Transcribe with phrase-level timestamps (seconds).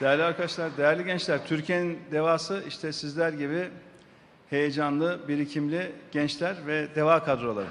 [0.00, 3.68] Değerli arkadaşlar, değerli gençler, Türkiye'nin devası işte sizler gibi
[4.50, 7.66] heyecanlı, birikimli gençler ve deva kadroları.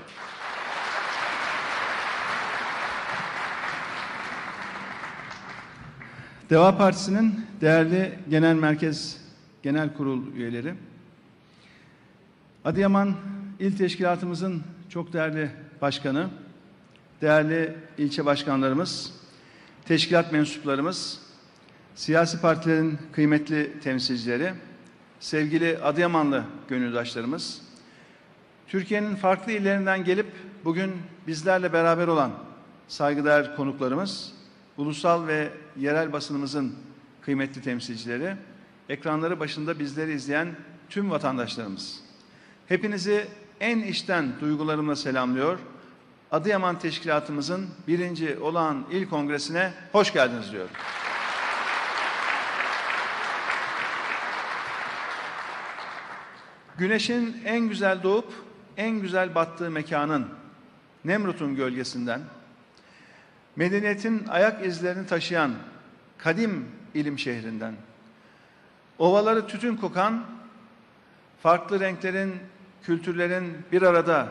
[6.49, 9.21] Deva Partisi'nin değerli genel merkez,
[9.63, 10.73] genel kurul üyeleri,
[12.65, 13.15] Adıyaman
[13.60, 15.51] İl Teşkilatımızın çok değerli
[15.81, 16.30] başkanı,
[17.21, 19.13] değerli ilçe başkanlarımız,
[19.88, 21.24] teşkilat mensuplarımız,
[21.95, 24.53] siyasi partilerin kıymetli temsilcileri,
[25.20, 27.61] sevgili Adıyamanlı gönüldaşlarımız,
[28.67, 30.27] Türkiye'nin farklı illerinden gelip
[30.65, 30.91] bugün
[31.27, 32.31] bizlerle beraber olan
[32.87, 34.34] saygıdeğer konuklarımız,
[34.77, 36.75] ulusal ve yerel basınımızın
[37.21, 38.35] kıymetli temsilcileri,
[38.89, 40.48] ekranları başında bizleri izleyen
[40.89, 41.99] tüm vatandaşlarımız.
[42.67, 43.27] Hepinizi
[43.59, 45.59] en içten duygularımla selamlıyor.
[46.31, 50.71] Adıyaman Teşkilatımızın birinci olağan il kongresine hoş geldiniz diyorum.
[56.77, 58.34] Güneşin en güzel doğup
[58.77, 60.27] en güzel battığı mekanın
[61.05, 62.21] Nemrut'un gölgesinden,
[63.55, 65.53] medeniyetin ayak izlerini taşıyan
[66.18, 67.76] kadim ilim şehrinden,
[69.00, 70.26] ovaları tütün kokan,
[71.44, 72.36] farklı renklerin,
[72.84, 74.30] kültürlerin bir arada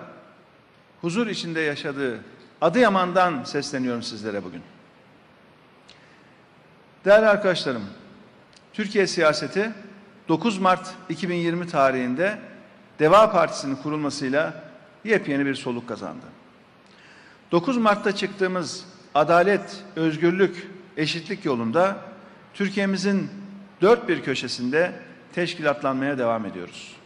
[1.01, 2.21] huzur içinde yaşadığı
[2.61, 4.63] Adıyaman'dan sesleniyorum sizlere bugün.
[7.05, 7.85] Değerli arkadaşlarım,
[8.73, 9.73] Türkiye siyaseti
[10.29, 12.39] 9 Mart 2020 tarihinde
[12.99, 14.65] Deva Partisi'nin kurulmasıyla
[15.05, 16.27] yepyeni bir soluk kazandı.
[17.53, 21.97] 9 Mart'ta çıktığımız adalet, özgürlük, eşitlik yolunda
[22.55, 23.31] Türkiye'mizin
[23.81, 24.93] dört bir köşesinde
[25.35, 26.97] teşkilatlanmaya devam ediyoruz.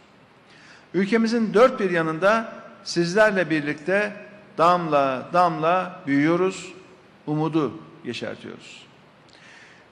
[0.93, 4.13] Ülkemizin dört bir yanında sizlerle birlikte
[4.57, 6.73] damla damla büyüyoruz,
[7.27, 8.83] umudu yeşertiyoruz.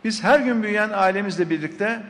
[0.03, 2.03] Biz her gün büyüyen ailemizle birlikte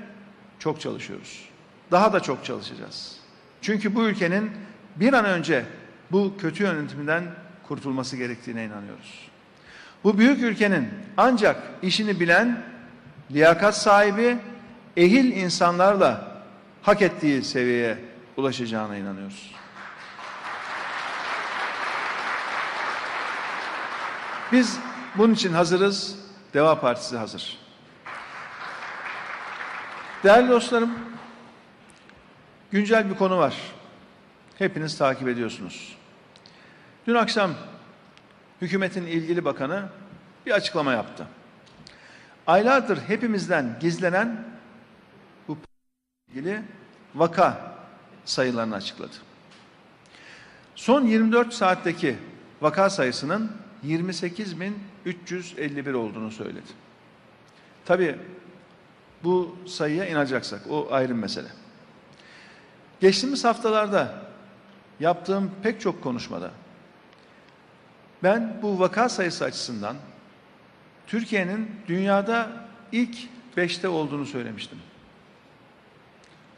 [0.60, 1.50] çok çalışıyoruz.
[1.92, 3.18] Daha da çok çalışacağız.
[3.62, 4.52] Çünkü bu ülkenin
[4.96, 5.66] bir an önce
[6.12, 7.24] bu kötü yönetimden
[7.68, 9.30] kurtulması gerektiğine inanıyoruz.
[10.04, 12.64] Bu büyük ülkenin ancak işini bilen,
[13.32, 14.38] liyakat sahibi,
[14.98, 16.42] ehil insanlarla
[16.82, 17.98] hak ettiği seviyeye
[18.38, 19.56] ulaşacağına inanıyoruz.
[24.52, 24.80] Biz
[25.18, 26.16] bunun için hazırız.
[26.54, 27.67] Deva Partisi hazır.
[30.24, 30.92] Değerli dostlarım,
[32.72, 33.56] güncel bir konu var.
[34.58, 35.98] Hepiniz takip ediyorsunuz.
[37.08, 37.52] Dün akşam
[38.62, 39.90] hükümetin ilgili bakanı
[40.46, 41.28] bir açıklama yaptı.
[42.48, 44.46] Aylardır hepimizden gizlenen
[45.48, 45.58] bu
[46.30, 46.62] ilgili
[47.16, 47.76] vaka
[48.26, 49.16] sayılarını açıkladı.
[50.76, 52.18] Son 24 saatteki
[52.62, 53.52] vaka sayısının
[53.86, 56.68] 28.351 olduğunu söyledi.
[57.86, 58.16] Tabii
[59.24, 61.48] bu sayıya inacaksak o ayrı bir mesele.
[63.00, 64.14] Geçtiğimiz haftalarda
[65.00, 66.52] yaptığım pek çok konuşmada
[68.24, 69.96] ben bu vaka sayısı açısından
[71.08, 72.52] Türkiye'nin dünyada
[72.92, 73.18] ilk
[73.58, 74.78] beşte olduğunu söylemiştim.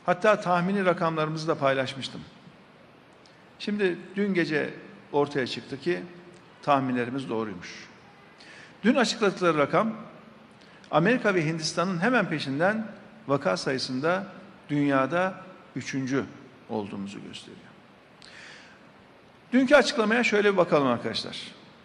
[0.05, 2.21] Hatta tahmini rakamlarımızı da paylaşmıştım.
[3.59, 4.73] Şimdi dün gece
[5.11, 5.99] ortaya çıktı ki
[6.61, 7.87] tahminlerimiz doğruymuş.
[8.83, 9.95] Dün açıkladıkları rakam
[10.91, 12.87] Amerika ve Hindistan'ın hemen peşinden
[13.27, 14.25] vaka sayısında
[14.69, 15.33] dünyada
[15.75, 16.25] üçüncü
[16.69, 17.69] olduğumuzu gösteriyor.
[19.51, 21.37] Dünkü açıklamaya şöyle bir bakalım arkadaşlar.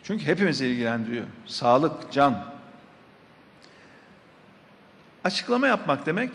[0.03, 1.27] Çünkü hepimizi ilgilendiriyor.
[1.47, 2.45] Sağlık, can.
[5.25, 6.31] Açıklama yapmak demek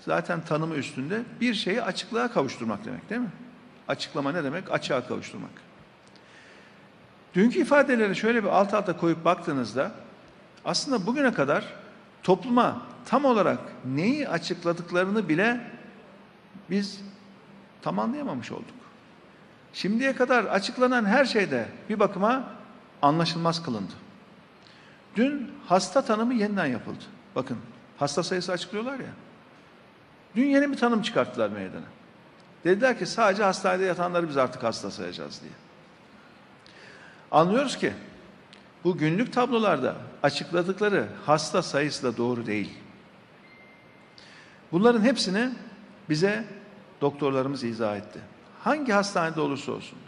[0.00, 3.30] zaten tanımı üstünde bir şeyi açıklığa kavuşturmak demek değil mi?
[3.88, 4.70] Açıklama ne demek?
[4.70, 5.50] Açığa kavuşturmak.
[7.34, 9.92] Dünkü ifadeleri şöyle bir alt alta koyup baktığınızda
[10.66, 11.64] aslında bugüne kadar
[12.22, 15.60] topluma tam olarak neyi açıkladıklarını bile
[16.70, 17.00] biz
[17.82, 18.76] tam anlayamamış olduk.
[19.72, 22.44] Şimdiye kadar açıklanan her şeyde bir bakıma
[23.02, 23.92] anlaşılmaz kılındı.
[25.16, 27.04] Dün hasta tanımı yeniden yapıldı.
[27.34, 27.56] Bakın
[27.98, 29.10] hasta sayısı açıklıyorlar ya.
[30.36, 31.86] Dün yeni bir tanım çıkarttılar meydana.
[32.64, 35.52] Dediler ki sadece hastanede yatanları biz artık hasta sayacağız diye.
[37.30, 37.92] Anlıyoruz ki
[38.86, 42.74] bu günlük tablolarda açıkladıkları hasta sayısı da doğru değil.
[44.72, 45.50] Bunların hepsini
[46.08, 46.44] bize
[47.00, 48.20] doktorlarımız izah etti.
[48.64, 49.98] Hangi hastanede olursa olsun,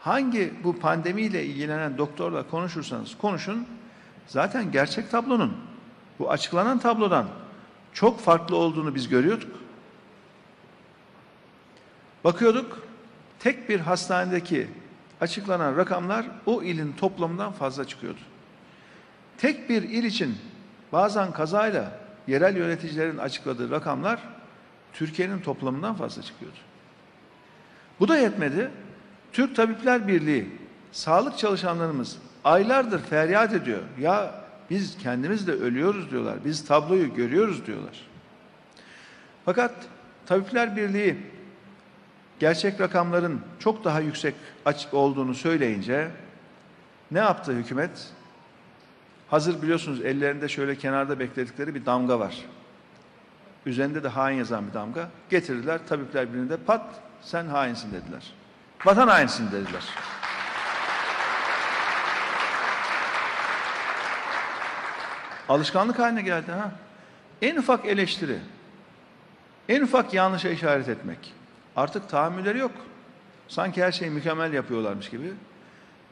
[0.00, 3.66] hangi bu pandemiyle ilgilenen doktorla konuşursanız konuşun,
[4.26, 5.56] zaten gerçek tablonun,
[6.18, 7.28] bu açıklanan tablodan
[7.92, 9.56] çok farklı olduğunu biz görüyorduk.
[12.24, 12.82] Bakıyorduk,
[13.38, 14.68] tek bir hastanedeki
[15.20, 18.20] açıklanan rakamlar o ilin toplamından fazla çıkıyordu.
[19.38, 20.36] Tek bir il için
[20.92, 21.92] bazen kazayla
[22.26, 24.20] yerel yöneticilerin açıkladığı rakamlar
[24.92, 26.56] Türkiye'nin toplamından fazla çıkıyordu.
[28.00, 28.70] Bu da yetmedi.
[29.32, 30.50] Türk Tabipler Birliği,
[30.92, 33.82] sağlık çalışanlarımız aylardır feryat ediyor.
[34.00, 34.34] Ya
[34.70, 36.44] biz kendimiz de ölüyoruz diyorlar.
[36.44, 38.00] Biz tabloyu görüyoruz diyorlar.
[39.44, 39.74] Fakat
[40.26, 41.16] Tabipler Birliği
[42.38, 46.10] gerçek rakamların çok daha yüksek açık olduğunu söyleyince
[47.10, 48.08] ne yaptı hükümet?
[49.28, 52.36] Hazır biliyorsunuz ellerinde şöyle kenarda bekledikleri bir damga var.
[53.66, 55.08] Üzerinde de hain yazan bir damga.
[55.30, 58.32] Getirdiler Tabipler Birliği'nde pat sen hainsin dediler.
[58.84, 59.82] Vatan hainsin dediler.
[65.48, 66.72] Alışkanlık haline geldi ha.
[67.42, 68.38] En ufak eleştiri,
[69.68, 71.34] en ufak yanlışa işaret etmek.
[71.78, 72.70] Artık tahammülleri yok.
[73.48, 75.32] Sanki her şeyi mükemmel yapıyorlarmış gibi.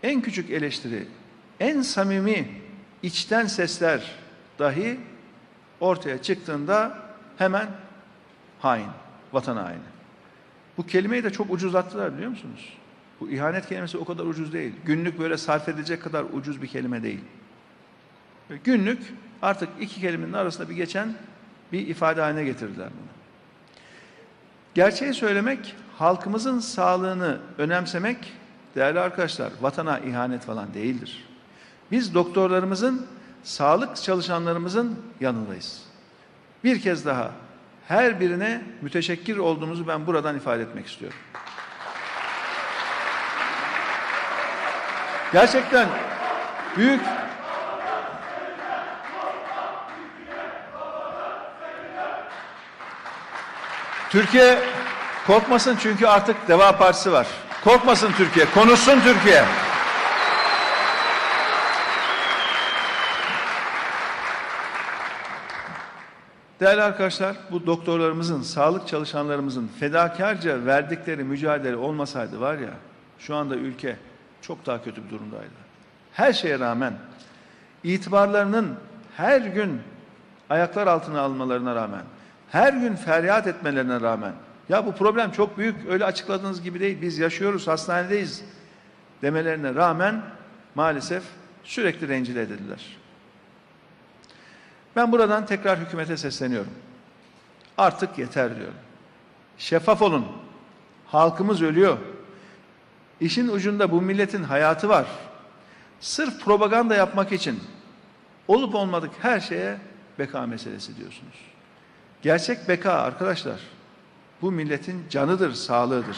[0.03, 1.07] En küçük eleştiri,
[1.61, 2.49] en samimi
[3.03, 4.13] içten sesler
[4.59, 5.01] dahi
[5.81, 6.99] ortaya çıktığında
[7.39, 7.69] hemen
[8.59, 8.87] hain,
[9.33, 9.79] vatan haini.
[10.77, 12.73] Bu kelimeyi de çok ucuzlattılar biliyor musunuz?
[13.21, 14.73] Bu ihanet kelimesi o kadar ucuz değil.
[14.85, 17.21] Günlük böyle sarf edecek kadar ucuz bir kelime değil.
[18.65, 19.03] Günlük
[19.43, 21.15] artık iki kelimenin arasında bir geçen
[21.73, 23.17] bir ifade haline getirdiler bunu.
[24.77, 28.33] Gerçeği söylemek, halkımızın sağlığını önemsemek
[28.75, 31.25] değerli arkadaşlar vatana ihanet falan değildir.
[31.91, 33.07] Biz doktorlarımızın,
[33.43, 35.83] sağlık çalışanlarımızın yanındayız.
[36.65, 37.31] Bir kez daha
[37.89, 41.19] her birine müteşekkir olduğumuzu ben buradan ifade etmek istiyorum.
[45.33, 45.89] Gerçekten
[46.77, 47.03] büyük
[54.11, 54.59] Türkiye
[55.27, 57.27] korkmasın çünkü artık Deva Partisi var.
[57.65, 59.45] Korkmasın Türkiye, konuşsun Türkiye.
[66.61, 72.71] Değerli arkadaşlar, bu doktorlarımızın, sağlık çalışanlarımızın fedakarca verdikleri mücadele olmasaydı var ya,
[73.19, 73.97] şu anda ülke
[74.43, 75.67] çok daha kötü bir durumdaydı.
[76.13, 76.95] Her şeye rağmen,
[77.85, 78.75] itibarlarının
[79.17, 79.81] her gün
[80.51, 82.03] ayaklar altına almalarına rağmen,
[82.51, 84.33] her gün feryat etmelerine rağmen,
[84.69, 88.45] ya bu problem çok büyük, öyle açıkladığınız gibi değil, biz yaşıyoruz, hastanedeyiz
[89.23, 90.23] demelerine rağmen
[90.75, 91.23] maalesef
[91.65, 92.97] sürekli rencide edildiler.
[94.97, 96.73] Ben buradan tekrar hükümete sesleniyorum.
[97.79, 98.75] Artık yeter diyorum.
[99.59, 100.27] Şeffaf olun.
[101.07, 101.99] Halkımız ölüyor.
[103.21, 105.07] İşin ucunda bu milletin hayatı var.
[106.01, 107.61] Sırf propaganda yapmak için
[108.49, 109.79] olup olmadık her şeye
[110.19, 111.56] beka meselesi diyorsunuz.
[112.27, 113.61] Gerçek beka arkadaşlar
[114.43, 116.17] bu milletin canıdır, sağlığıdır.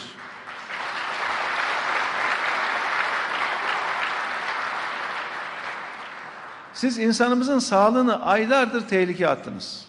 [6.73, 9.85] Siz insanımızın sağlığını aylardır tehlikeye attınız.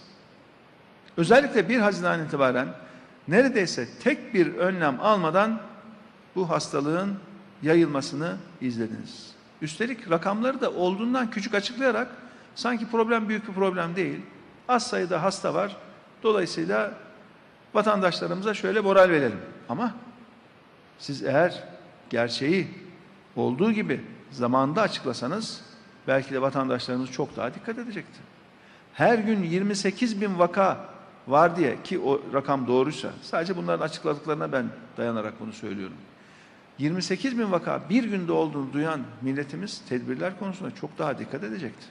[1.17, 2.69] Özellikle 1 Haziran itibaren
[3.29, 5.61] neredeyse tek bir önlem almadan
[6.35, 7.19] bu hastalığın
[7.63, 9.33] yayılmasını izlediniz.
[9.63, 12.09] Üstelik rakamları da olduğundan küçük açıklayarak
[12.55, 14.21] sanki problem büyük bir problem değil.
[14.69, 15.77] Az sayıda hasta var.
[16.23, 16.93] Dolayısıyla
[17.75, 19.41] vatandaşlarımıza şöyle moral verelim.
[19.69, 19.95] Ama
[20.99, 21.65] siz eğer
[22.11, 22.69] gerçeği
[23.37, 24.01] olduğu gibi
[24.31, 25.63] zamanda açıklasanız
[26.09, 28.21] belki de vatandaşlarımız çok daha dikkat edecekti.
[28.95, 30.87] Her gün 28 bin vaka
[31.29, 35.97] var diye ki o rakam doğruysa sadece bunların açıkladıklarına ben dayanarak bunu söylüyorum.
[36.79, 41.87] 28 bin vaka bir günde olduğunu duyan milletimiz tedbirler konusunda çok daha dikkat edecekti.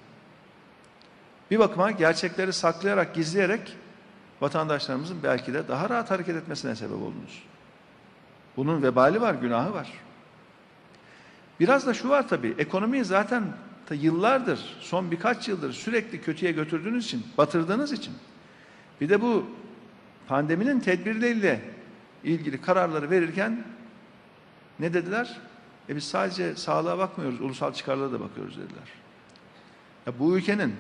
[1.51, 3.75] Bir bakıma gerçekleri saklayarak, gizleyerek
[4.41, 7.43] vatandaşlarımızın belki de daha rahat hareket etmesine sebep oldunuz.
[8.58, 9.89] Bunun vebali var, günahı var.
[11.60, 13.43] Biraz da şu var tabii, ekonomiyi zaten
[13.86, 18.13] ta yıllardır, son birkaç yıldır sürekli kötüye götürdüğünüz için, batırdığınız için
[19.01, 19.46] bir de bu
[20.27, 21.62] pandeminin tedbirleriyle
[22.24, 23.63] ilgili kararları verirken
[24.79, 25.38] ne dediler?
[25.89, 28.89] E biz sadece sağlığa bakmıyoruz, ulusal çıkarlara da bakıyoruz dediler.
[30.08, 30.75] Ya bu ülkenin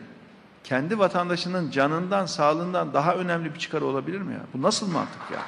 [0.69, 4.39] kendi vatandaşının canından, sağlığından daha önemli bir çıkarı olabilir mi ya?
[4.53, 5.39] Bu nasıl mantık ya?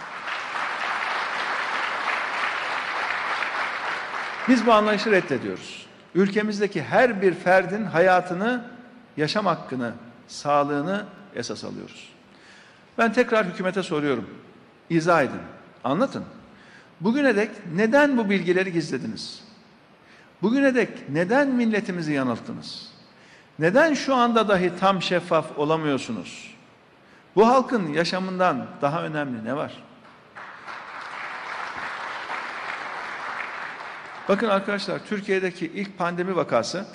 [4.47, 5.85] Biz bu anlayışı reddediyoruz.
[6.15, 8.65] Ülkemizdeki her bir ferdin hayatını,
[9.17, 9.93] yaşam hakkını,
[10.27, 12.09] sağlığını esas alıyoruz.
[12.97, 14.29] Ben tekrar hükümete soruyorum.
[14.89, 15.41] İzah edin,
[15.83, 16.25] anlatın.
[17.01, 19.43] Bugüne dek neden bu bilgileri gizlediniz?
[20.41, 22.90] Bugüne dek neden milletimizi yanılttınız?
[23.60, 26.55] Neden şu anda dahi tam şeffaf olamıyorsunuz?
[27.36, 29.84] Bu halkın yaşamından daha önemli ne var?
[34.29, 36.86] Bakın arkadaşlar Türkiye'deki ilk pandemi vakası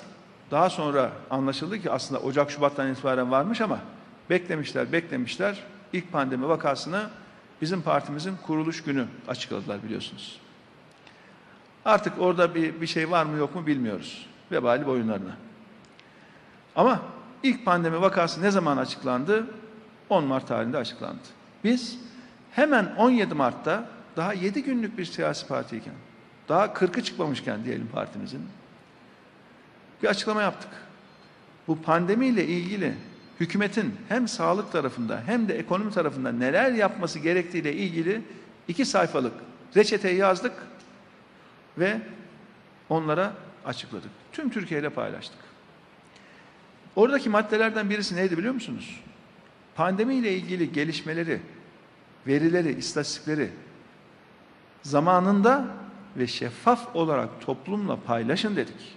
[0.50, 3.78] daha sonra anlaşıldı ki aslında Ocak Şubat'tan itibaren varmış ama
[4.30, 5.62] Beklemişler, beklemişler.
[5.92, 7.10] İlk pandemi vakasını
[7.60, 10.40] bizim partimizin kuruluş günü açıkladılar biliyorsunuz.
[11.84, 14.26] Artık orada bir, bir şey var mı yok mu bilmiyoruz.
[14.52, 15.36] Vebali boyunlarına.
[16.76, 17.02] Ama
[17.42, 19.46] ilk pandemi vakası ne zaman açıklandı?
[20.08, 21.18] 10 Mart tarihinde açıklandı.
[21.64, 21.98] Biz
[22.52, 25.94] hemen 17 Mart'ta daha 7 günlük bir siyasi partiyken,
[26.48, 28.42] daha 40'ı çıkmamışken diyelim partimizin,
[30.02, 30.70] bir açıklama yaptık.
[31.68, 32.94] Bu pandemiyle ilgili
[33.40, 38.22] hükümetin hem sağlık tarafında hem de ekonomi tarafında neler yapması gerektiğiyle ilgili
[38.68, 39.32] iki sayfalık
[39.76, 40.52] reçeteyi yazdık
[41.78, 42.00] ve
[42.88, 43.32] onlara
[43.64, 44.10] açıkladık.
[44.32, 45.45] Tüm Türkiye ile paylaştık.
[46.96, 49.00] Oradaki maddelerden birisi neydi biliyor musunuz?
[49.74, 51.40] Pandemiyle ilgili gelişmeleri,
[52.26, 53.50] verileri, istatistikleri
[54.82, 55.66] zamanında
[56.16, 58.96] ve şeffaf olarak toplumla paylaşın dedik.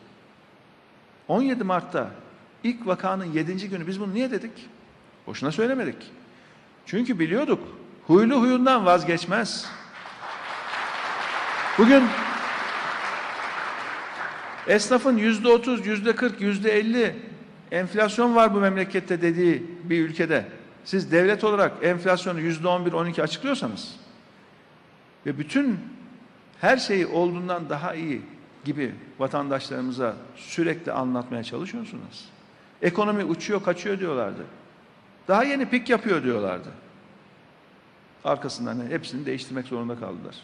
[1.28, 2.12] 17 Mart'ta
[2.64, 3.70] ilk vakanın 7.
[3.70, 4.70] günü biz bunu niye dedik?
[5.28, 6.12] Boşuna söylemedik.
[6.86, 7.68] Çünkü biliyorduk
[8.08, 9.70] huylu huyundan vazgeçmez.
[11.78, 12.04] Bugün
[14.68, 17.29] esnafın yüzde otuz, yüzde kırk, yüzde elli
[17.72, 20.46] enflasyon var bu memlekette dediği bir ülkede
[20.86, 23.96] siz devlet olarak enflasyonu yüzde on bir, on iki açıklıyorsanız
[25.26, 25.80] ve bütün
[26.62, 28.22] her şeyi olduğundan daha iyi
[28.66, 32.30] gibi vatandaşlarımıza sürekli anlatmaya çalışıyorsunuz.
[32.82, 34.46] Ekonomi uçuyor kaçıyor diyorlardı.
[35.28, 36.70] Daha yeni pik yapıyor diyorlardı.
[38.24, 40.36] Arkasından hepsini değiştirmek zorunda kaldılar.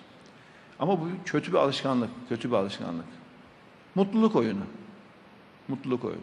[0.80, 3.06] Ama bu kötü bir alışkanlık, kötü bir alışkanlık.
[3.96, 4.64] Mutluluk oyunu.
[5.68, 6.20] Mutluluk oyunu.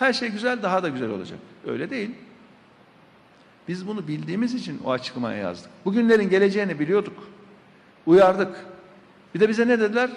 [0.00, 1.38] Her şey güzel, daha da güzel olacak.
[1.66, 2.10] Öyle değil.
[3.68, 5.70] Biz bunu bildiğimiz için o açıklamaya yazdık.
[5.84, 7.28] Bugünlerin geleceğini biliyorduk.
[8.06, 8.66] Uyardık.
[9.34, 10.10] Bir de bize ne dediler?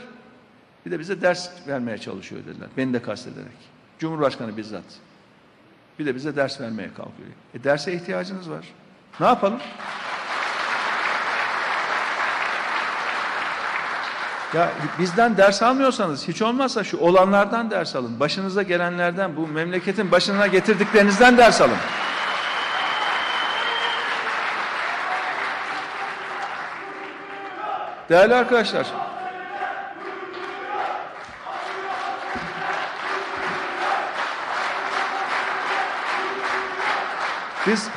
[0.85, 2.69] Bir de bize ders vermeye çalışıyor dediler.
[2.77, 3.57] Beni de kastederek.
[3.99, 4.83] Cumhurbaşkanı bizzat.
[5.99, 7.29] Bir de bize ders vermeye kalkıyor.
[7.53, 8.65] E derse ihtiyacınız var.
[9.19, 9.59] Ne yapalım?
[14.53, 18.19] Ya bizden ders almıyorsanız hiç olmazsa şu olanlardan ders alın.
[18.19, 21.77] Başınıza gelenlerden, bu memleketin başına getirdiklerinizden ders alın.
[28.09, 28.87] Değerli arkadaşlar,
[37.67, 37.89] biz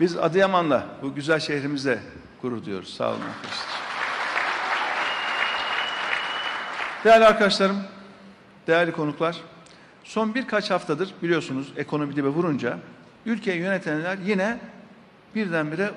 [0.00, 1.98] biz Adıyaman'la bu güzel şehrimizde
[2.42, 2.96] gurur duyuyoruz.
[2.96, 3.85] Sağ olun arkadaşlar.
[7.06, 7.76] Değerli arkadaşlarım,
[8.66, 9.40] değerli konuklar,
[10.04, 12.78] son birkaç haftadır biliyorsunuz ekonomi dibe vurunca
[13.26, 14.58] ülkeyi yönetenler yine
[15.34, 15.90] birdenbire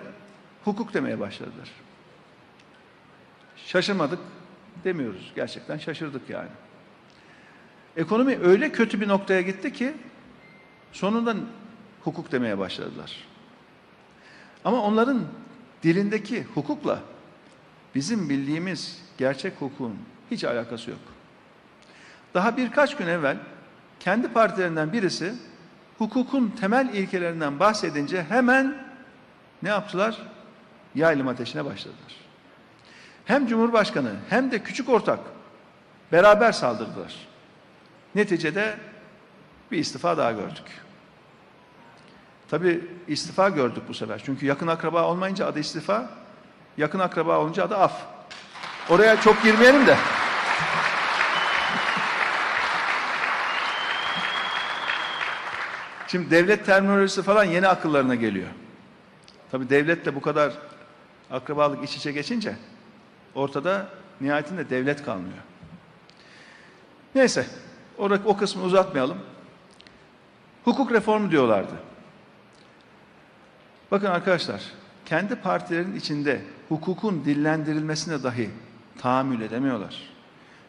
[0.63, 1.71] hukuk demeye başladılar.
[3.55, 4.19] Şaşırmadık
[4.83, 5.31] demiyoruz.
[5.35, 6.49] Gerçekten şaşırdık yani.
[7.97, 9.93] Ekonomi öyle kötü bir noktaya gitti ki
[10.91, 11.35] sonunda
[12.03, 13.27] hukuk demeye başladılar.
[14.65, 15.21] Ama onların
[15.83, 16.99] dilindeki hukukla
[17.95, 19.95] bizim bildiğimiz gerçek hukukun
[20.31, 20.99] hiç alakası yok.
[22.33, 23.37] Daha birkaç gün evvel
[23.99, 25.33] kendi partilerinden birisi
[25.97, 28.77] hukukun temel ilkelerinden bahsedince hemen
[29.63, 30.17] ne yaptılar?
[30.95, 32.15] Yaylım ateşine başladılar.
[33.25, 35.19] Hem Cumhurbaşkanı hem de küçük ortak
[36.11, 37.15] beraber saldırdılar.
[38.15, 38.77] Neticede
[39.71, 40.65] bir istifa daha gördük.
[42.49, 44.21] Tabi istifa gördük bu sefer.
[44.25, 46.09] Çünkü yakın akraba olmayınca adı istifa,
[46.77, 47.93] yakın akraba olunca adı af.
[48.89, 49.97] Oraya çok girmeyelim de.
[56.11, 58.47] Şimdi devlet terminolojisi falan yeni akıllarına geliyor.
[59.51, 60.53] Tabi devletle bu kadar
[61.31, 62.55] akrabalık iç içe geçince
[63.35, 63.89] ortada
[64.21, 65.37] nihayetinde devlet kalmıyor.
[67.15, 67.45] Neyse,
[67.97, 69.17] orada, o kısmı uzatmayalım.
[70.63, 71.73] Hukuk reformu diyorlardı.
[73.91, 74.63] Bakın arkadaşlar,
[75.05, 78.49] kendi partilerin içinde hukukun dillendirilmesine dahi
[78.97, 80.09] tahammül edemiyorlar.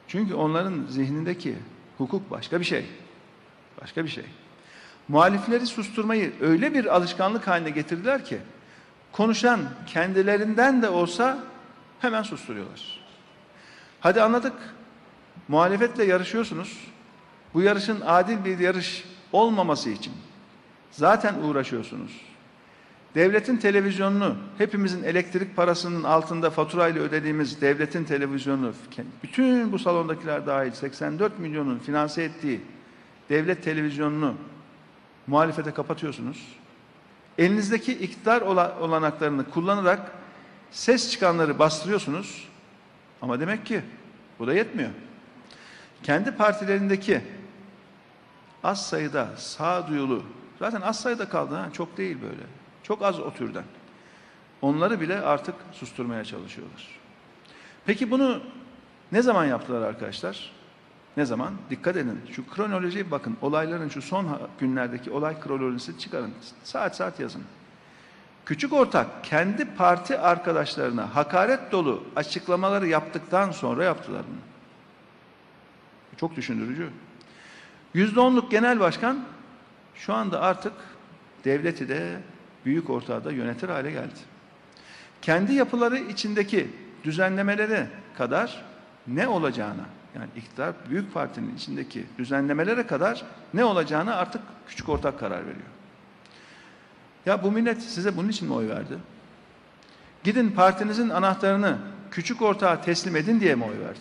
[0.09, 1.57] Çünkü onların zihnindeki
[1.99, 2.87] hukuk başka bir şey.
[3.83, 4.25] Başka bir şey.
[5.11, 8.39] Muhalifleri susturmayı öyle bir alışkanlık haline getirdiler ki
[9.13, 11.39] konuşan kendilerinden de olsa
[12.01, 13.01] hemen susturuyorlar.
[14.01, 14.53] Hadi anladık.
[15.49, 16.79] Muhalefetle yarışıyorsunuz.
[17.55, 20.13] Bu yarışın adil bir yarış olmaması için
[20.91, 22.21] zaten uğraşıyorsunuz.
[23.15, 28.73] Devletin televizyonunu, hepimizin elektrik parasının altında faturayla ödediğimiz devletin televizyonunu,
[29.23, 32.61] bütün bu salondakiler dahil 84 milyonun finanse ettiği
[33.29, 34.35] devlet televizyonunu
[35.31, 36.57] muhalefete kapatıyorsunuz.
[37.39, 38.41] Elinizdeki iktidar
[38.81, 40.13] olanaklarını kullanarak
[40.71, 42.49] ses çıkanları bastırıyorsunuz.
[43.23, 43.83] Ama demek ki
[44.39, 44.91] bu da yetmiyor.
[46.03, 47.21] Kendi partilerindeki
[48.63, 50.23] az sayıda sağduyulu
[50.61, 52.43] Zaten az sayıda kaldı ha, çok değil böyle.
[52.83, 53.65] Çok az o türden.
[54.63, 56.89] Onları bile artık susturmaya çalışıyorlar.
[57.87, 58.41] Peki bunu
[59.13, 60.53] ne zaman yaptılar arkadaşlar?
[61.21, 61.55] Ne zaman?
[61.71, 62.21] Dikkat edin.
[62.33, 63.37] Şu kronolojiye bakın.
[63.43, 66.33] Olayların şu son günlerdeki olay kronolojisi çıkarın.
[66.65, 67.43] Saat saat yazın.
[68.47, 74.39] Küçük ortak kendi parti arkadaşlarına hakaret dolu açıklamaları yaptıktan sonra yaptılar bunu.
[76.17, 76.91] Çok düşündürücü.
[77.95, 79.25] Yüzde onluk genel başkan
[79.95, 80.73] şu anda artık
[81.45, 82.21] devleti de
[82.65, 84.21] büyük ortağı da yönetir hale geldi.
[85.23, 86.71] Kendi yapıları içindeki
[87.05, 87.87] düzenlemelere
[88.19, 88.65] kadar
[89.07, 93.23] ne olacağına yani iktidar büyük partinin içindeki düzenlemelere kadar
[93.55, 95.69] ne olacağına artık küçük ortak karar veriyor.
[97.27, 98.99] Ya bu millet size bunun için mi oy verdi?
[100.25, 101.79] Gidin partinizin anahtarını
[102.11, 104.01] küçük ortağa teslim edin diye mi oy verdi?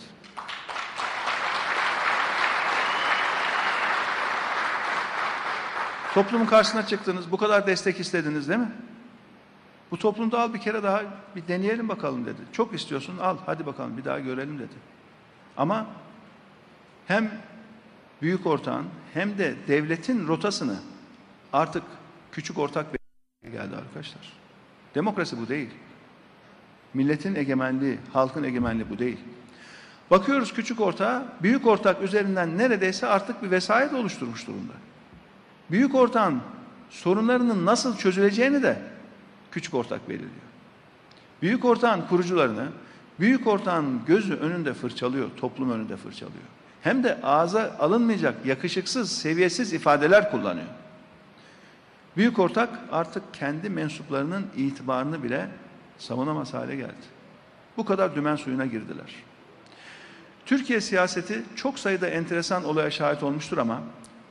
[6.14, 8.72] Toplumun karşısına çıktınız, bu kadar destek istediniz değil mi?
[9.90, 11.02] Bu toplumda al bir kere daha
[11.36, 12.40] bir deneyelim bakalım dedi.
[12.52, 14.74] Çok istiyorsun al hadi bakalım bir daha görelim dedi.
[15.60, 15.86] Ama
[17.06, 17.30] hem
[18.22, 20.76] büyük ortağın hem de devletin rotasını
[21.52, 21.82] artık
[22.32, 22.86] küçük ortak
[23.42, 24.32] geldi arkadaşlar.
[24.94, 25.70] Demokrasi bu değil.
[26.94, 29.18] Milletin egemenliği, halkın egemenliği bu değil.
[30.10, 34.72] Bakıyoruz küçük ortağa, büyük ortak üzerinden neredeyse artık bir vesayet oluşturmuş durumda.
[35.70, 36.40] Büyük ortağın
[36.90, 38.82] sorunlarının nasıl çözüleceğini de
[39.50, 40.30] küçük ortak belirliyor.
[41.42, 42.68] Büyük ortağın kurucularını,
[43.20, 46.44] büyük ortağın gözü önünde fırçalıyor, toplum önünde fırçalıyor.
[46.82, 50.66] Hem de ağza alınmayacak yakışıksız, seviyesiz ifadeler kullanıyor.
[52.16, 55.48] Büyük ortak artık kendi mensuplarının itibarını bile
[55.98, 57.20] savunamaz hale geldi.
[57.76, 59.14] Bu kadar dümen suyuna girdiler.
[60.46, 63.82] Türkiye siyaseti çok sayıda enteresan olaya şahit olmuştur ama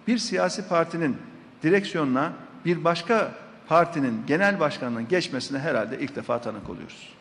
[0.08, 1.18] bir siyasi partinin
[1.64, 2.34] direksiyonuna
[2.66, 3.32] bir başka
[3.68, 7.19] partinin genel başkanının geçmesine herhalde ilk defa tanık oluyoruz.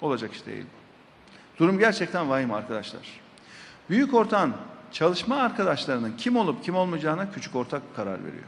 [0.00, 0.64] Olacak iş değil.
[1.58, 3.20] Durum gerçekten vahim arkadaşlar.
[3.90, 4.54] Büyük ortağın
[4.92, 8.44] çalışma arkadaşlarının kim olup kim olmayacağına küçük ortak karar veriyor.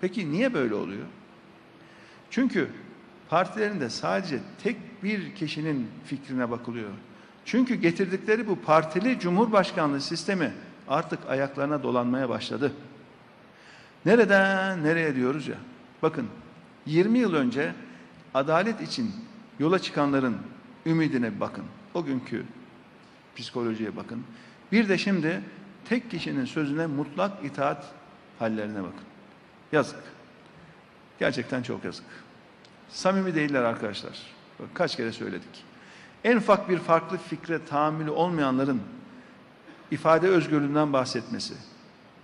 [0.00, 1.06] Peki niye böyle oluyor?
[2.30, 2.68] Çünkü
[3.28, 6.90] partilerinde sadece tek bir kişinin fikrine bakılıyor.
[7.44, 10.52] Çünkü getirdikleri bu partili cumhurbaşkanlığı sistemi
[10.88, 12.72] artık ayaklarına dolanmaya başladı.
[14.06, 15.56] Nereden nereye diyoruz ya?
[16.02, 16.26] Bakın
[16.86, 17.72] 20 yıl önce
[18.34, 19.14] adalet için
[19.58, 20.36] yola çıkanların
[20.86, 21.64] ümidine bakın.
[21.94, 22.44] O günkü
[23.36, 24.24] psikolojiye bakın.
[24.72, 25.42] Bir de şimdi
[25.84, 27.84] tek kişinin sözüne mutlak itaat
[28.38, 29.04] hallerine bakın.
[29.72, 29.98] Yazık.
[31.18, 32.04] Gerçekten çok yazık.
[32.88, 34.22] Samimi değiller arkadaşlar.
[34.58, 35.64] Bak, kaç kere söyledik.
[36.24, 38.80] En ufak bir farklı fikre tahammülü olmayanların
[39.90, 41.54] ifade özgürlüğünden bahsetmesi,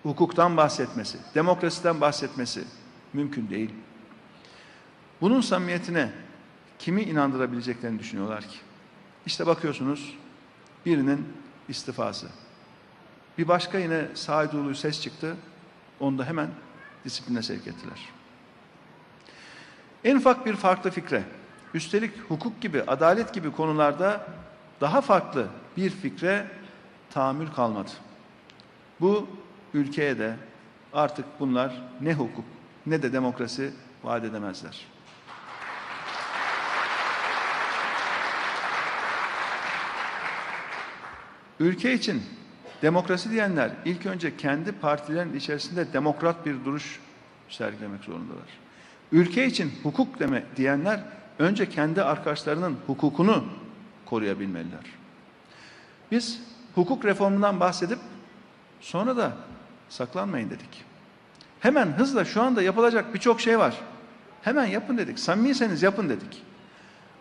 [0.03, 2.65] hukuktan bahsetmesi, demokrasiden bahsetmesi
[3.13, 3.71] mümkün değil.
[5.21, 6.13] Bunun samimiyetine
[6.83, 8.57] kimi inandırabileceklerini düşünüyorlar ki?
[9.27, 10.15] İşte bakıyorsunuz
[10.87, 11.29] birinin
[11.69, 12.27] istifası.
[13.39, 15.37] Bir başka yine sağduyulu ses çıktı.
[16.01, 16.49] Onu da hemen
[17.05, 18.09] disipline sevk ettiler.
[20.05, 21.23] En ufak bir farklı fikre,
[21.75, 24.27] üstelik hukuk gibi, adalet gibi konularda
[24.81, 26.47] daha farklı bir fikre
[27.11, 27.91] tahammül kalmadı.
[29.01, 29.29] Bu
[29.75, 30.37] ülkeye de
[30.93, 32.45] artık bunlar ne hukuk
[32.87, 33.71] ne de demokrasi
[34.05, 34.92] vaat edemezler.
[41.63, 42.23] Ülke için
[42.83, 47.01] demokrasi diyenler ilk önce kendi partilerin içerisinde demokrat bir duruş
[47.49, 48.49] sergilemek zorundalar.
[49.13, 51.01] Ülke için hukuk deme diyenler
[51.39, 53.45] önce kendi arkadaşlarının hukukunu
[54.07, 54.85] koruyabilmeliler.
[56.11, 56.41] Biz
[56.75, 57.99] hukuk reformundan bahsedip
[58.81, 59.37] sonra da
[59.89, 60.85] saklanmayın dedik.
[61.61, 63.75] Hemen hızla şu anda yapılacak birçok şey var.
[64.43, 65.19] Hemen yapın dedik.
[65.19, 66.43] Samimiyseniz yapın dedik.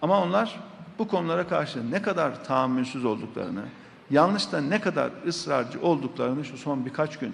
[0.01, 0.59] Ama onlar
[0.99, 3.63] bu konulara karşı ne kadar tahammülsüz olduklarını,
[4.11, 7.33] yanlışta ne kadar ısrarcı olduklarını şu son birkaç gün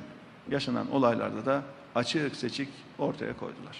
[0.49, 1.61] yaşanan olaylarda da
[1.95, 3.77] açık seçik ortaya koydular.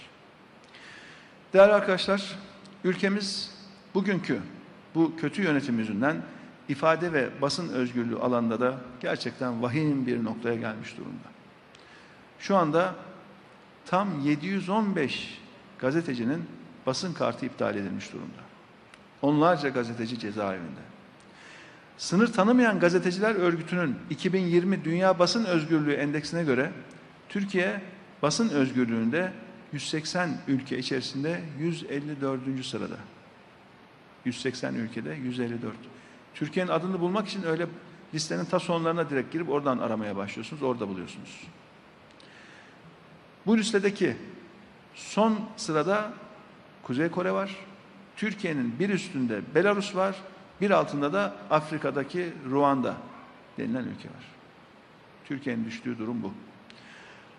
[1.53, 2.35] Değerli arkadaşlar,
[2.83, 3.57] ülkemiz
[3.93, 4.39] bugünkü
[4.95, 6.21] bu kötü yönetim yüzünden
[6.69, 11.27] ifade ve basın özgürlüğü alanında da gerçekten vahim bir noktaya gelmiş durumda.
[12.39, 12.95] Şu anda
[13.85, 15.41] tam 715
[15.79, 16.45] gazetecinin
[16.85, 18.41] basın kartı iptal edilmiş durumda.
[19.21, 20.96] Onlarca gazeteci cezaevinde.
[21.97, 26.71] Sınır tanımayan gazeteciler örgütünün 2020 Dünya Basın Özgürlüğü Endeksine göre
[27.29, 27.81] Türkiye
[28.21, 29.33] basın özgürlüğünde
[29.73, 32.65] 180 ülke içerisinde 154.
[32.65, 32.97] sırada.
[34.25, 35.73] 180 ülkede 154.
[36.33, 37.67] Türkiye'nin adını bulmak için öyle
[38.13, 40.63] listenin ta sonlarına direkt girip oradan aramaya başlıyorsunuz.
[40.63, 41.47] Orada buluyorsunuz.
[43.45, 44.17] Bu listedeki
[44.95, 46.13] son sırada
[46.83, 47.55] Kuzey Kore var.
[48.15, 50.15] Türkiye'nin bir üstünde Belarus var.
[50.61, 52.93] Bir altında da Afrika'daki Ruanda
[53.57, 54.25] denilen ülke var.
[55.25, 56.33] Türkiye'nin düştüğü durum bu.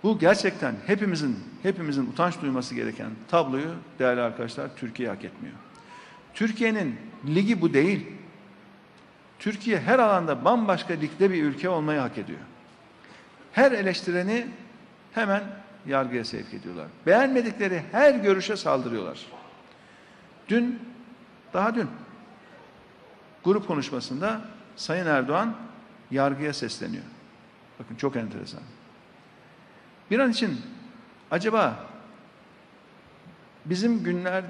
[0.03, 5.57] Bu gerçekten hepimizin hepimizin utanç duyması gereken tabloyu değerli arkadaşlar Türkiye hak etmiyor.
[6.35, 8.07] Türkiye'nin ligi bu değil.
[9.39, 12.39] Türkiye her alanda bambaşka ligde bir ülke olmayı hak ediyor.
[13.53, 14.47] Her eleştireni
[15.13, 15.43] hemen
[15.87, 16.87] yargıya sevk ediyorlar.
[17.07, 19.27] Beğenmedikleri her görüşe saldırıyorlar.
[20.49, 20.79] Dün,
[21.53, 21.89] daha dün
[23.49, 24.41] grup konuşmasında
[24.77, 25.57] Sayın Erdoğan
[26.11, 27.05] yargıya sesleniyor.
[27.79, 28.61] Bakın çok enteresan.
[30.11, 30.61] Bir an için
[31.31, 31.87] acaba
[33.65, 34.45] bizim günler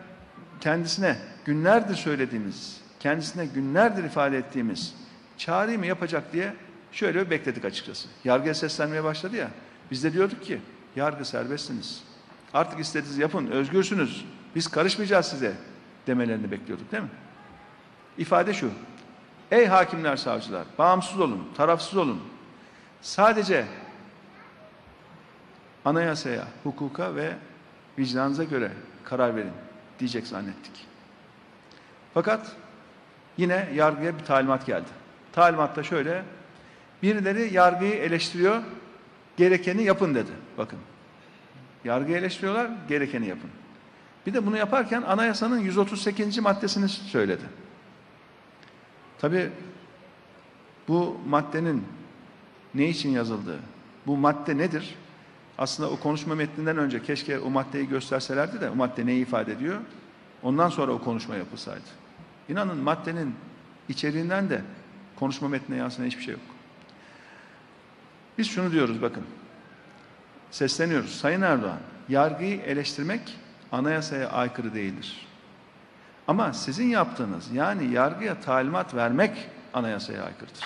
[0.61, 4.95] kendisine günlerdir söylediğimiz, kendisine günlerdir ifade ettiğimiz
[5.37, 6.55] çağrıyı mı yapacak diye
[6.93, 8.09] şöyle bir bekledik açıkçası.
[8.25, 9.51] Yargıya seslenmeye başladı ya.
[9.91, 10.61] Biz de diyorduk ki
[10.97, 12.03] yargı serbestsiniz.
[12.55, 14.25] Artık istediğinizi yapın, özgürsünüz.
[14.55, 15.53] Biz karışmayacağız size
[16.07, 17.09] demelerini bekliyorduk değil mi?
[18.19, 18.71] İfade şu.
[19.51, 22.21] Ey hakimler, savcılar, bağımsız olun, tarafsız olun.
[23.03, 23.65] Sadece
[25.85, 27.33] anayasaya, hukuka ve
[27.99, 28.73] vicdanınıza göre
[29.05, 29.53] karar verin
[29.99, 30.87] diyecek zannettik.
[32.15, 32.53] Fakat
[33.37, 34.89] yine yargıya bir talimat geldi.
[35.33, 36.23] Talimatta şöyle,
[37.03, 38.63] birileri yargıyı eleştiriyor,
[39.37, 40.31] gerekeni yapın dedi.
[40.59, 40.79] Bakın,
[41.85, 43.51] yargıyı eleştiriyorlar, gerekeni yapın.
[44.27, 46.39] Bir de bunu yaparken anayasanın 138.
[46.39, 47.45] maddesini söyledi.
[49.19, 49.51] Tabi
[50.89, 51.85] bu maddenin
[52.75, 53.59] ne için yazıldığı,
[54.07, 54.95] bu madde nedir?
[55.59, 59.81] Aslında o konuşma metninden önce keşke o maddeyi gösterselerdi de o madde neyi ifade ediyor?
[60.43, 61.89] Ondan sonra o konuşma yapılsaydı.
[62.49, 63.35] İnanın maddenin
[63.89, 64.63] içeriğinden de
[65.17, 66.43] konuşma metnine yansıyan hiçbir şey yok.
[68.39, 69.25] Biz şunu diyoruz bakın.
[70.51, 71.11] Sesleniyoruz.
[71.11, 71.79] Sayın Erdoğan,
[72.09, 73.39] yargıyı eleştirmek
[73.73, 75.28] anayasaya aykırı değildir.
[76.29, 80.65] Ama sizin yaptığınız yani yargıya talimat vermek anayasaya aykırıdır.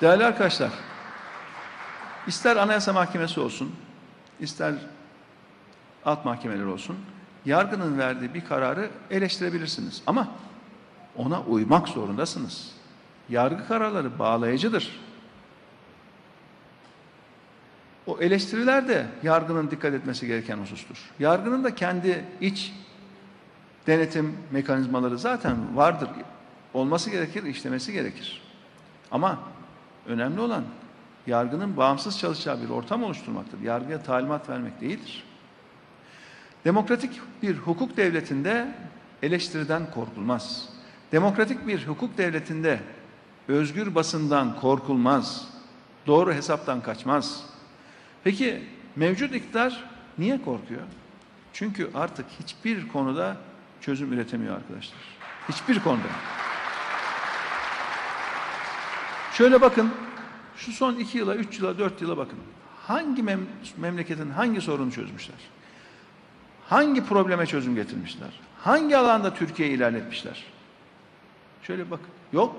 [0.00, 0.70] Değerli arkadaşlar,
[2.26, 3.74] ister Anayasa Mahkemesi olsun,
[4.40, 4.74] ister
[6.04, 6.96] alt mahkemeler olsun,
[7.44, 10.02] yargının verdiği bir kararı eleştirebilirsiniz.
[10.06, 10.28] Ama
[11.16, 12.79] ona uymak zorundasınız.
[13.30, 15.00] Yargı kararları bağlayıcıdır.
[18.06, 21.10] O eleştiriler de yargının dikkat etmesi gereken husustur.
[21.18, 22.72] Yargının da kendi iç
[23.86, 26.08] denetim mekanizmaları zaten vardır.
[26.74, 28.42] Olması gerekir, işlemesi gerekir.
[29.10, 29.38] Ama
[30.06, 30.64] önemli olan
[31.26, 33.60] yargının bağımsız çalışacağı bir ortam oluşturmaktır.
[33.60, 35.24] Yargıya talimat vermek değildir.
[36.64, 38.74] Demokratik bir hukuk devletinde
[39.22, 40.68] eleştiriden korkulmaz.
[41.12, 42.80] Demokratik bir hukuk devletinde
[43.50, 45.48] özgür basından korkulmaz.
[46.06, 47.44] Doğru hesaptan kaçmaz.
[48.24, 48.62] Peki
[48.96, 49.84] mevcut iktidar
[50.18, 50.82] niye korkuyor?
[51.52, 53.36] Çünkü artık hiçbir konuda
[53.80, 55.00] çözüm üretemiyor arkadaşlar.
[55.48, 56.08] Hiçbir konuda.
[59.32, 59.90] Şöyle bakın,
[60.56, 62.38] şu son iki yıla, üç yıla, dört yıla bakın.
[62.86, 63.40] Hangi mem
[63.76, 65.38] memleketin hangi sorunu çözmüşler?
[66.68, 68.28] Hangi probleme çözüm getirmişler?
[68.58, 70.44] Hangi alanda Türkiye'yi ilerletmişler?
[71.62, 72.00] Şöyle bak,
[72.32, 72.56] yok.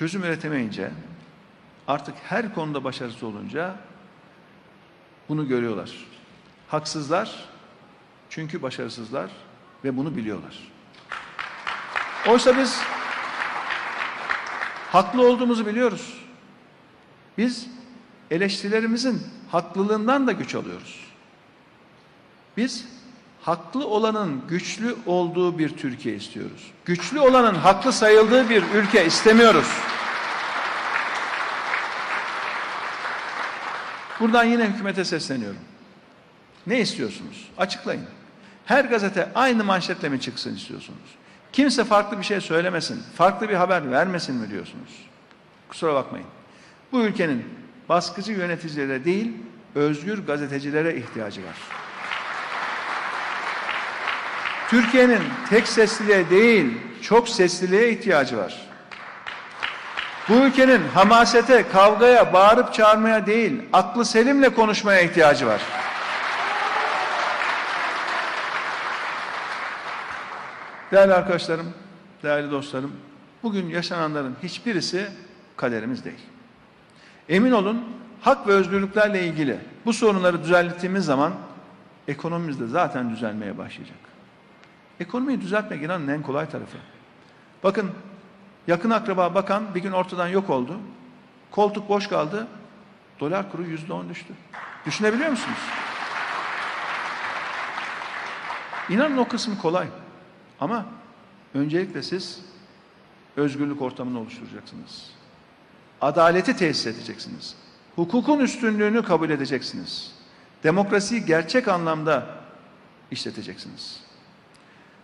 [0.00, 0.90] Çözüm üretemeyince,
[1.88, 3.76] artık her konuda başarısız olunca
[5.28, 5.90] bunu görüyorlar.
[6.68, 7.48] Haksızlar
[8.30, 9.30] çünkü başarısızlar
[9.84, 10.58] ve bunu biliyorlar.
[12.28, 12.80] Oysa biz
[14.92, 16.14] haklı olduğumuzu biliyoruz.
[17.38, 17.66] Biz
[18.30, 21.00] eleştirilerimizin haklılığından da güç alıyoruz.
[22.56, 22.88] Biz
[23.42, 26.70] haklı olanın güçlü olduğu bir Türkiye istiyoruz.
[26.84, 29.89] Güçlü olanın haklı sayıldığı bir ülke istemiyoruz.
[34.20, 35.60] Buradan yine hükümete sesleniyorum.
[36.66, 37.48] Ne istiyorsunuz?
[37.58, 38.04] Açıklayın.
[38.66, 41.16] Her gazete aynı manşetle mi çıksın istiyorsunuz?
[41.52, 44.90] Kimse farklı bir şey söylemesin, farklı bir haber vermesin mi diyorsunuz?
[45.68, 46.26] Kusura bakmayın.
[46.92, 47.44] Bu ülkenin
[47.88, 49.32] baskıcı yöneticilere değil,
[49.74, 51.56] özgür gazetecilere ihtiyacı var.
[54.68, 58.69] Türkiye'nin tek sesliliğe değil, çok sesliliğe ihtiyacı var.
[60.30, 65.62] Bu ülkenin hamasete, kavgaya, bağırıp çağırmaya değil, aklı selimle konuşmaya ihtiyacı var.
[70.92, 71.74] Değerli arkadaşlarım,
[72.22, 72.92] değerli dostlarım,
[73.42, 75.08] bugün yaşananların hiçbirisi
[75.56, 76.20] kaderimiz değil.
[77.28, 77.84] Emin olun,
[78.20, 81.32] hak ve özgürlüklerle ilgili bu sorunları düzelttiğimiz zaman
[82.08, 83.98] ekonomimiz de zaten düzelmeye başlayacak.
[85.00, 86.76] Ekonomiyi düzeltmek inanın en kolay tarafı.
[87.64, 87.90] Bakın
[88.70, 90.78] yakın akraba bakan bir gün ortadan yok oldu.
[91.50, 92.46] Koltuk boş kaldı.
[93.20, 94.32] Dolar kuru yüzde on düştü.
[94.86, 95.58] Düşünebiliyor musunuz?
[98.88, 99.86] İnanın o kısmı kolay.
[100.60, 100.86] Ama
[101.54, 102.40] öncelikle siz
[103.36, 105.10] özgürlük ortamını oluşturacaksınız.
[106.00, 107.56] Adaleti tesis edeceksiniz.
[107.96, 110.12] Hukukun üstünlüğünü kabul edeceksiniz.
[110.62, 112.26] Demokrasiyi gerçek anlamda
[113.10, 114.00] işleteceksiniz.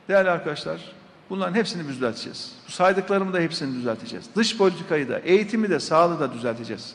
[0.08, 0.92] Değerli arkadaşlar,
[1.30, 2.52] bunların hepsini düzelteceğiz.
[2.68, 4.24] Bu saydıklarımı da hepsini düzelteceğiz.
[4.36, 6.94] Dış politikayı da, eğitimi de, sağlığı da düzelteceğiz.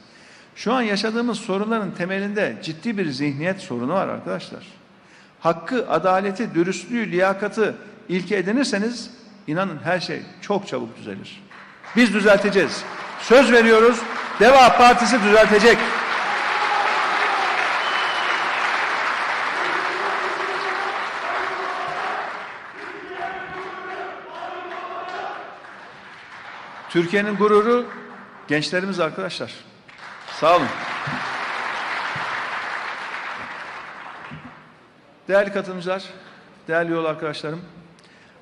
[0.56, 4.68] Şu an yaşadığımız sorunların temelinde ciddi bir zihniyet sorunu var arkadaşlar.
[5.40, 7.76] Hakkı, adaleti, dürüstlüğü, liyakatı
[8.10, 9.10] ilke edinirseniz
[9.48, 11.44] inanın her şey çok çabuk düzelir.
[11.96, 12.84] Biz düzelteceğiz.
[13.22, 14.00] Söz veriyoruz.
[14.40, 15.78] Deva Partisi düzeltecek.
[26.92, 27.86] Türkiye'nin gururu
[28.48, 29.54] gençlerimiz arkadaşlar.
[30.40, 30.68] Sağ olun.
[35.28, 36.04] Değerli katılımcılar,
[36.68, 37.62] değerli yol arkadaşlarım,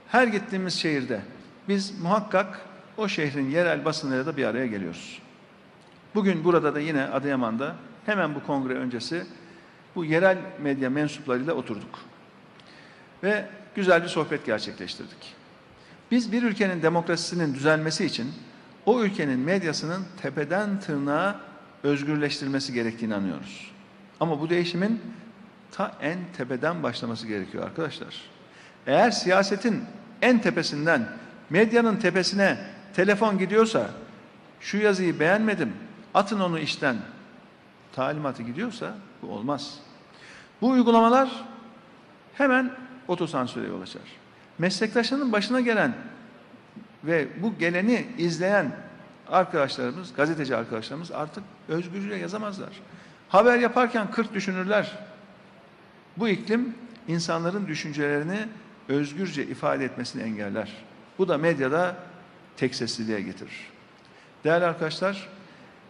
[0.08, 1.22] her gittiğimiz şehirde
[1.68, 2.60] biz muhakkak
[2.98, 5.22] o şehrin yerel basınlarıyla da bir araya geliyoruz.
[6.16, 9.26] Bugün burada da yine Adıyaman'da hemen bu kongre öncesi
[9.96, 12.00] bu yerel medya mensuplarıyla oturduk.
[13.24, 15.39] Ve güzel bir sohbet gerçekleştirdik.
[16.12, 18.34] Biz bir ülkenin demokrasisinin düzelmesi için
[18.86, 21.40] o ülkenin medyasının tepeden tırnağa
[21.84, 23.72] özgürleştirilmesi gerektiğini inanıyoruz.
[24.20, 25.02] Ama bu değişimin
[25.72, 28.22] ta en tepeden başlaması gerekiyor arkadaşlar.
[28.88, 29.84] Eğer siyasetin
[30.22, 31.10] en tepesinden
[31.50, 32.58] medyanın tepesine
[32.94, 33.90] telefon gidiyorsa
[34.60, 35.74] şu yazıyı beğenmedim
[36.14, 36.96] atın onu işten
[37.96, 39.80] talimatı gidiyorsa bu olmaz.
[40.62, 41.46] Bu uygulamalar
[42.34, 42.72] hemen
[43.08, 44.02] otosansüre yol açar.
[44.60, 45.94] Meslektaşının başına gelen
[47.04, 48.72] ve bu geleni izleyen
[49.28, 52.70] arkadaşlarımız, gazeteci arkadaşlarımız artık özgürce yazamazlar.
[53.30, 55.00] Haber yaparken 40 düşünürler.
[56.18, 56.74] Bu iklim
[57.08, 58.40] insanların düşüncelerini
[58.90, 60.74] özgürce ifade etmesini engeller.
[61.18, 61.96] Bu da medyada
[62.58, 63.68] tek sesliliğe getirir.
[64.44, 65.30] Değerli arkadaşlar,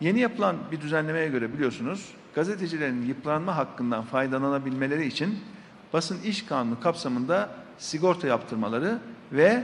[0.02, 5.40] yeni yapılan bir düzenlemeye göre biliyorsunuz, gazetecilerin yıpranma hakkından faydalanabilmeleri için
[5.94, 7.50] basın iş kanunu kapsamında
[7.80, 9.00] sigorta yaptırmaları
[9.32, 9.64] ve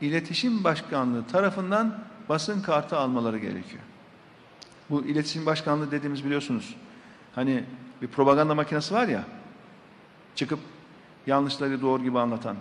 [0.00, 3.82] İletişim Başkanlığı tarafından basın kartı almaları gerekiyor.
[4.90, 6.74] Bu İletişim Başkanlığı dediğimiz biliyorsunuz,
[7.34, 7.64] hani
[8.02, 9.24] bir propaganda makinesi var ya,
[10.34, 10.58] çıkıp
[11.26, 12.56] yanlışları doğru gibi anlatan,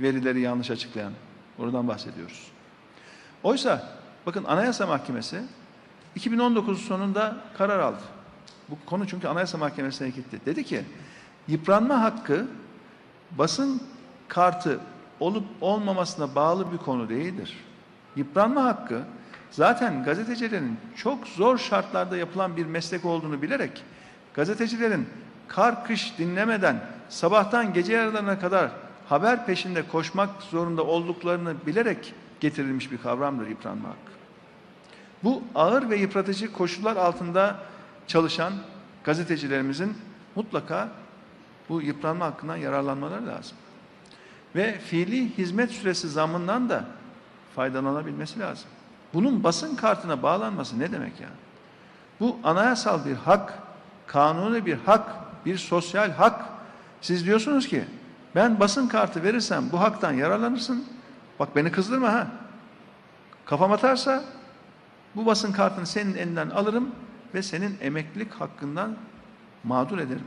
[0.00, 1.12] verileri yanlış açıklayan,
[1.58, 2.46] oradan bahsediyoruz.
[3.42, 5.42] Oysa bakın Anayasa Mahkemesi
[6.14, 8.02] 2019 sonunda karar aldı.
[8.68, 10.40] Bu konu çünkü Anayasa Mahkemesi'ne gitti.
[10.46, 10.84] Dedi ki
[11.48, 12.46] yıpranma hakkı
[13.30, 13.82] basın
[14.32, 14.80] kartı
[15.20, 17.56] olup olmamasına bağlı bir konu değildir.
[18.16, 19.02] Yıpranma hakkı
[19.50, 23.84] zaten gazetecilerin çok zor şartlarda yapılan bir meslek olduğunu bilerek
[24.34, 25.08] gazetecilerin
[25.48, 28.70] kar kış dinlemeden sabahtan gece yarılarına kadar
[29.08, 34.12] haber peşinde koşmak zorunda olduklarını bilerek getirilmiş bir kavramdır yıpranma hakkı.
[35.24, 37.56] Bu ağır ve yıpratıcı koşullar altında
[38.06, 38.52] çalışan
[39.04, 39.96] gazetecilerimizin
[40.34, 40.88] mutlaka
[41.68, 43.56] bu yıpranma hakkından yararlanmaları lazım.
[44.54, 46.84] Ve fiili hizmet süresi zammından da
[47.56, 48.68] faydalanabilmesi lazım.
[49.14, 51.28] Bunun basın kartına bağlanması ne demek ya?
[52.20, 53.58] Bu anayasal bir hak,
[54.06, 55.10] kanuni bir hak,
[55.46, 56.44] bir sosyal hak.
[57.00, 57.84] Siz diyorsunuz ki
[58.34, 60.84] ben basın kartı verirsem bu haktan yararlanırsın.
[61.38, 62.26] Bak beni kızdırma ha.
[63.44, 64.24] Kafam atarsa
[65.16, 66.90] bu basın kartını senin elinden alırım
[67.34, 68.96] ve senin emeklilik hakkından
[69.64, 70.24] mağdur ederim.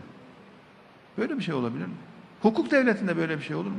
[1.18, 1.94] Böyle bir şey olabilir mi?
[2.42, 3.78] Hukuk devletinde böyle bir şey olur mu?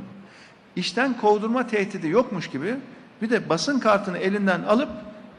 [0.77, 2.75] İşten kovdurma tehdidi yokmuş gibi
[3.21, 4.89] bir de basın kartını elinden alıp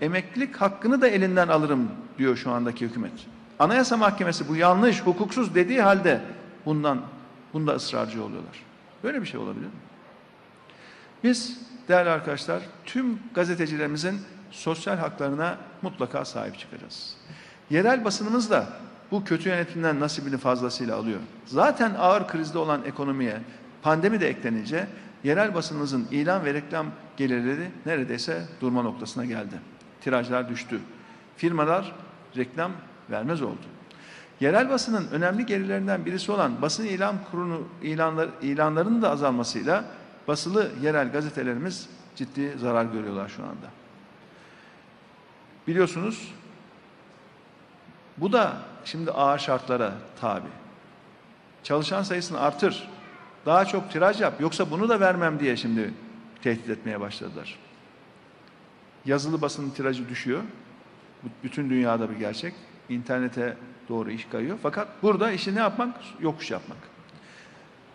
[0.00, 3.12] emeklilik hakkını da elinden alırım diyor şu andaki hükümet.
[3.58, 6.20] Anayasa Mahkemesi bu yanlış, hukuksuz dediği halde
[6.66, 7.00] bundan
[7.52, 8.64] bunda ısrarcı oluyorlar.
[9.04, 9.72] Böyle bir şey olabilir mi?
[11.24, 14.20] Biz değerli arkadaşlar tüm gazetecilerimizin
[14.50, 17.16] sosyal haklarına mutlaka sahip çıkacağız.
[17.70, 18.66] Yerel basınımız da
[19.10, 21.20] bu kötü yönetimden nasibini fazlasıyla alıyor.
[21.46, 23.40] Zaten ağır krizde olan ekonomiye
[23.82, 24.86] pandemi de eklenince
[25.28, 26.86] yerel basınımızın ilan ve reklam
[27.16, 29.60] gelirleri neredeyse durma noktasına geldi.
[30.00, 30.80] Tirajlar düştü.
[31.36, 31.94] Firmalar
[32.36, 32.72] reklam
[33.10, 33.66] vermez oldu.
[34.40, 39.84] Yerel basının önemli gelirlerinden birisi olan basın ilan kurunu ilanlar, ilanlarının da azalmasıyla
[40.28, 43.66] basılı yerel gazetelerimiz ciddi zarar görüyorlar şu anda.
[45.66, 46.34] Biliyorsunuz
[48.16, 50.48] bu da şimdi ağır şartlara tabi.
[51.62, 52.88] Çalışan sayısını artır.
[53.46, 54.40] Daha çok tiraj yap.
[54.40, 55.94] Yoksa bunu da vermem diye şimdi
[56.42, 57.58] tehdit etmeye başladılar.
[59.04, 60.42] Yazılı basının tirajı düşüyor.
[61.44, 62.54] Bütün dünyada bir gerçek.
[62.88, 63.56] İnternete
[63.88, 64.58] doğru iş kayıyor.
[64.62, 65.94] Fakat burada işi ne yapmak?
[66.20, 66.78] Yokuş yapmak.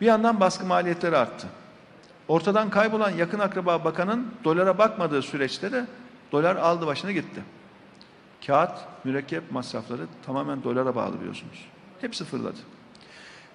[0.02, 1.48] Bir yandan baskı maliyetleri arttı.
[2.28, 5.86] Ortadan kaybolan yakın akraba bakanın dolara bakmadığı süreçte de
[6.32, 7.42] dolar aldı başına gitti.
[8.48, 8.72] Kağıt,
[9.04, 11.66] mürekkep masrafları tamamen dolara bağlı biliyorsunuz.
[12.02, 12.58] Hepsi fırladı.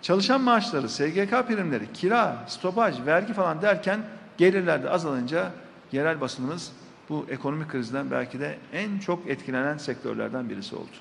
[0.02, 4.00] Çalışan maaşları, SGK primleri, kira, stopaj, vergi falan derken
[4.38, 5.50] gelirler de azalınca
[5.92, 6.72] yerel basınımız
[7.08, 10.96] bu ekonomik krizden belki de en çok etkilenen sektörlerden birisi oldu.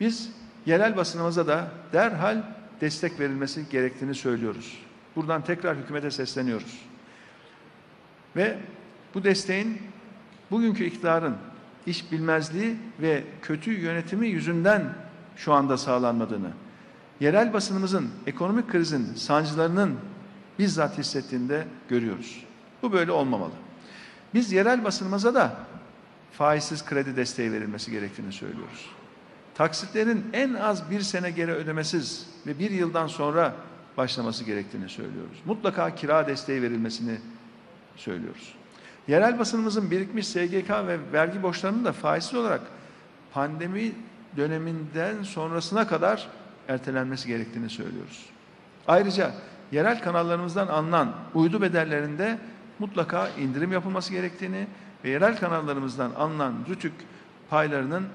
[0.00, 0.30] Biz
[0.66, 2.42] yerel basınımıza da derhal
[2.80, 4.78] destek verilmesi gerektiğini söylüyoruz.
[5.16, 6.78] Buradan tekrar hükümete sesleniyoruz.
[8.36, 8.58] Ve
[9.14, 9.82] bu desteğin
[10.50, 11.36] bugünkü iktidarın
[11.86, 14.84] iş bilmezliği ve kötü yönetimi yüzünden
[15.36, 16.50] şu anda sağlanmadığını,
[17.20, 19.96] yerel basınımızın ekonomik krizin sancılarının
[20.58, 22.44] bizzat hissettiğinde görüyoruz.
[22.82, 23.52] Bu böyle olmamalı.
[24.34, 25.56] Biz yerel basınımıza da
[26.32, 28.90] faizsiz kredi desteği verilmesi gerektiğini söylüyoruz.
[29.54, 33.54] Taksitlerin en az bir sene geri ödemesiz ve bir yıldan sonra
[33.96, 35.38] başlaması gerektiğini söylüyoruz.
[35.44, 37.18] Mutlaka kira desteği verilmesini
[37.96, 38.54] söylüyoruz.
[39.08, 42.60] Yerel basınımızın birikmiş SGK ve vergi borçlarının da faizsiz olarak
[43.32, 43.92] pandemi
[44.36, 46.28] döneminden sonrasına kadar
[46.70, 48.26] ertelenmesi gerektiğini söylüyoruz.
[48.88, 49.32] Ayrıca
[49.72, 52.38] yerel kanallarımızdan alınan uydu bedellerinde
[52.78, 54.66] mutlaka indirim yapılması gerektiğini
[55.04, 56.92] ve yerel kanallarımızdan alınan rütük
[57.50, 58.06] paylarının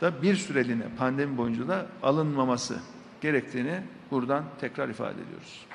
[0.00, 2.76] da bir süreliğine pandemi boyunca da alınmaması
[3.20, 5.66] gerektiğini buradan tekrar ifade ediyoruz.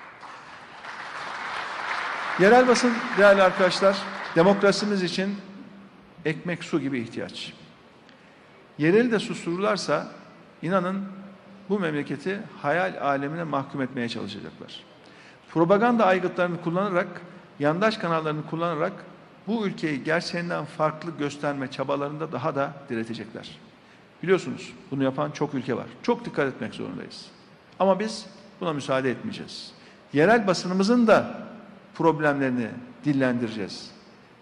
[2.39, 3.97] Yerel basın değerli arkadaşlar
[4.35, 5.35] demokrasimiz için
[6.25, 7.53] ekmek su gibi ihtiyaç.
[8.77, 10.11] Yereli de sustururlarsa
[10.61, 11.16] inanın
[11.69, 14.83] bu memleketi hayal alemine mahkum etmeye çalışacaklar.
[15.49, 17.21] Propaganda aygıtlarını kullanarak,
[17.59, 18.93] yandaş kanallarını kullanarak
[19.47, 23.57] bu ülkeyi gerçeğinden farklı gösterme çabalarında daha da diretecekler.
[24.23, 25.85] Biliyorsunuz bunu yapan çok ülke var.
[26.03, 27.25] Çok dikkat etmek zorundayız.
[27.79, 28.25] Ama biz
[28.61, 29.71] buna müsaade etmeyeceğiz.
[30.13, 31.39] Yerel basınımızın da
[31.95, 32.67] problemlerini
[33.05, 33.91] dillendireceğiz.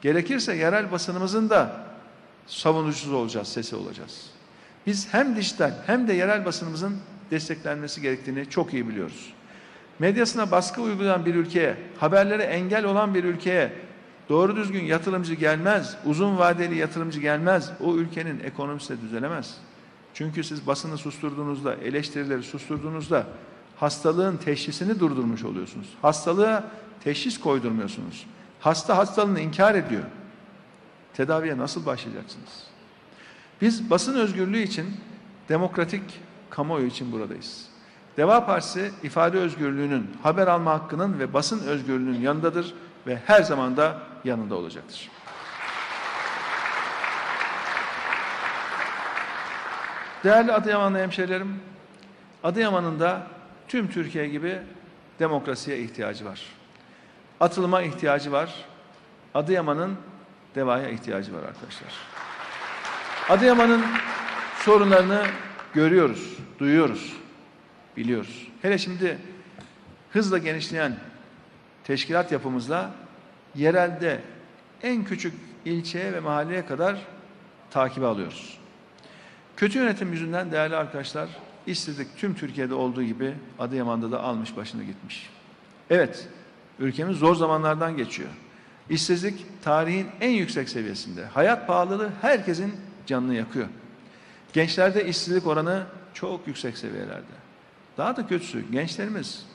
[0.01, 1.85] Gerekirse yerel basınımızın da
[2.47, 4.29] savunucusu olacağız, sesi olacağız.
[4.87, 6.97] Biz hem dijital hem de yerel basınımızın
[7.31, 9.33] desteklenmesi gerektiğini çok iyi biliyoruz.
[9.99, 13.73] Medyasına baskı uygulayan bir ülkeye, haberlere engel olan bir ülkeye
[14.29, 17.71] doğru düzgün yatırımcı gelmez, uzun vadeli yatırımcı gelmez.
[17.79, 19.57] O ülkenin ekonomisi de düzelemez.
[20.13, 23.27] Çünkü siz basını susturduğunuzda, eleştirileri susturduğunuzda
[23.75, 25.87] hastalığın teşhisini durdurmuş oluyorsunuz.
[26.01, 26.63] Hastalığa
[27.03, 28.25] teşhis koydurmuyorsunuz.
[28.59, 30.03] Hasta hastalığını inkar ediyor.
[31.13, 32.63] Tedaviye nasıl başlayacaksınız?
[33.61, 34.85] Biz basın özgürlüğü için,
[35.49, 36.03] demokratik
[36.55, 37.65] kamuoyu için buradayız.
[38.17, 42.73] Deva Partisi ifade özgürlüğünün, haber alma hakkının ve basın özgürlüğünün yanındadır
[43.07, 45.09] ve her zaman da yanında olacaktır.
[50.23, 51.59] Değerli Adıyamanlı hemşehrilerim,
[52.43, 53.27] Adıyaman'ın da
[53.67, 54.59] tüm Türkiye gibi
[55.19, 56.41] demokrasiye ihtiyacı var.
[57.39, 58.55] Atılıma ihtiyacı var.
[59.33, 59.97] Adıyaman'ın
[60.55, 61.93] devaya ihtiyacı var arkadaşlar.
[63.29, 63.85] Adıyaman'ın
[64.59, 65.25] sorunlarını
[65.75, 67.13] görüyoruz, duyuyoruz,
[67.97, 68.47] biliyoruz.
[68.61, 69.17] Hele şimdi
[70.11, 70.95] hızla genişleyen
[71.83, 72.91] teşkilat yapımızla
[73.55, 74.21] yerelde
[74.83, 75.33] en küçük
[75.65, 76.97] ilçeye ve mahalleye kadar
[77.71, 78.57] takibe alıyoruz.
[79.57, 81.29] Kötü yönetim yüzünden değerli arkadaşlar,
[81.67, 85.29] işsizlik tüm Türkiye'de olduğu gibi Adıyaman'da da almış başını gitmiş.
[85.89, 86.27] Evet,
[86.79, 88.29] ülkemiz zor zamanlardan geçiyor.
[88.89, 91.25] İşsizlik tarihin en yüksek seviyesinde.
[91.25, 93.67] Hayat pahalılığı herkesin canını yakıyor.
[94.55, 97.35] Gençlerde işsizlik oranı çok yüksek seviyelerde.
[97.97, 99.45] Daha da kötüsü gençlerimiz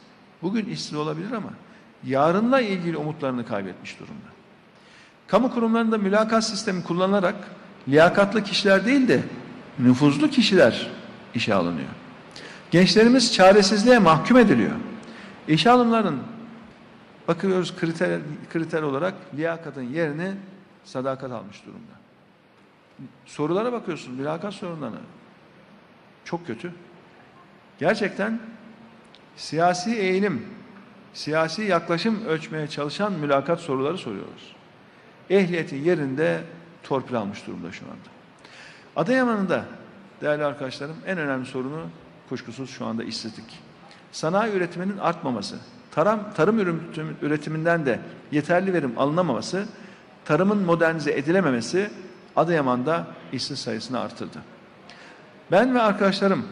[0.42, 1.50] bugün işsiz olabilir ama
[2.04, 4.28] yarınla ilgili umutlarını kaybetmiş durumda.
[5.26, 7.34] Kamu kurumlarında mülakat sistemi kullanılarak
[7.88, 9.22] liyakatlı kişiler değil de
[9.78, 10.90] nüfuzlu kişiler
[11.34, 11.88] işe alınıyor.
[12.70, 14.76] Gençlerimiz çaresizliğe mahkum ediliyor.
[15.48, 16.18] İşe alımların
[17.28, 18.20] bakıyoruz kriter,
[18.52, 20.32] kriter olarak liyakatın yerini
[20.84, 21.99] sadakat almış durumda.
[23.26, 25.00] Sorulara bakıyorsun, mülakat sorunlarına.
[26.24, 26.72] Çok kötü.
[27.78, 28.40] Gerçekten
[29.36, 30.46] siyasi eğilim,
[31.12, 34.56] siyasi yaklaşım ölçmeye çalışan mülakat soruları soruyoruz.
[35.30, 36.40] Ehliyetin yerinde
[36.82, 38.10] torpil almış durumda şu anda.
[38.96, 39.64] Adıyaman'ın da
[40.20, 41.82] değerli arkadaşlarım en önemli sorunu
[42.28, 43.58] kuşkusuz şu anda işsizlik.
[44.12, 45.56] Sanayi üretiminin artmaması,
[45.90, 48.00] tarım, tarım üretim, üretiminden de
[48.32, 49.66] yeterli verim alınamaması,
[50.24, 51.90] tarımın modernize edilememesi
[52.40, 54.38] Adıyaman'da işsiz sayısını artırdı.
[55.50, 56.46] Ben ve arkadaşlarım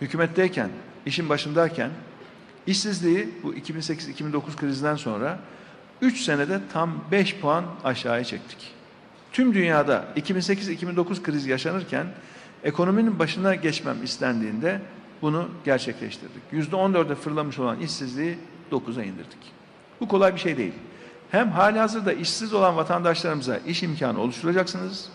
[0.00, 0.70] hükümetteyken,
[1.06, 1.90] işin başındayken
[2.68, 5.38] İşsizliği bu 2008-2009 krizinden sonra
[6.02, 8.70] 3 senede tam 5 puan aşağıya çektik.
[9.32, 12.06] Tüm dünyada 2008-2009 krizi yaşanırken
[12.64, 14.80] ekonominin başına geçmem istendiğinde
[15.22, 16.42] bunu gerçekleştirdik.
[16.52, 18.38] %14'e fırlamış olan işsizliği
[18.72, 19.52] 9'a indirdik.
[20.00, 20.72] Bu kolay bir şey değil.
[21.30, 25.08] Hem hali hazırda işsiz olan vatandaşlarımıza iş imkanı oluşturacaksınız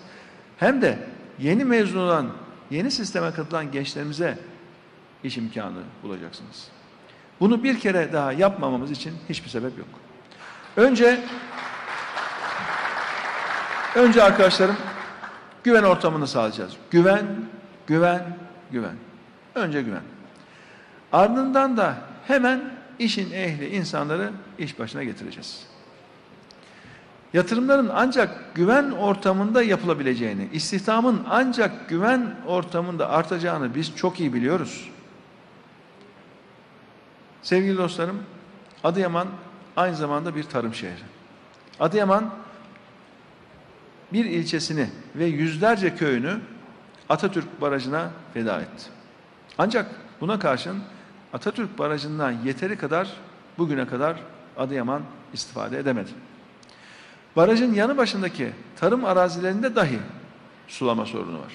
[0.57, 0.99] hem de
[1.39, 2.29] yeni mezun olan,
[2.71, 4.37] yeni sisteme katılan gençlerimize
[5.23, 6.67] iş imkanı bulacaksınız.
[7.39, 9.87] Bunu bir kere daha yapmamamız için hiçbir sebep yok.
[10.77, 11.19] Önce
[13.95, 14.75] önce arkadaşlarım
[15.63, 16.73] güven ortamını sağlayacağız.
[16.91, 17.25] Güven,
[17.87, 18.37] güven,
[18.71, 18.95] güven.
[19.55, 20.03] Önce güven.
[21.11, 21.95] Ardından da
[22.27, 22.61] hemen
[22.99, 25.72] işin ehli insanları iş başına getireceğiz.
[27.33, 34.89] Yatırımların ancak güven ortamında yapılabileceğini, istihdamın ancak güven ortamında artacağını biz çok iyi biliyoruz.
[37.41, 38.23] Sevgili dostlarım,
[38.83, 39.27] Adıyaman
[39.77, 41.03] aynı zamanda bir tarım şehri.
[41.79, 42.33] Adıyaman
[44.13, 46.39] bir ilçesini ve yüzlerce köyünü
[47.09, 48.85] Atatürk Barajı'na feda etti.
[49.57, 50.77] Ancak buna karşın
[51.33, 53.13] Atatürk Barajı'ndan yeteri kadar
[53.57, 54.17] bugüne kadar
[54.57, 55.01] Adıyaman
[55.33, 56.09] istifade edemedi.
[57.35, 59.99] Barajın yanı başındaki tarım arazilerinde dahi
[60.67, 61.53] sulama sorunu var.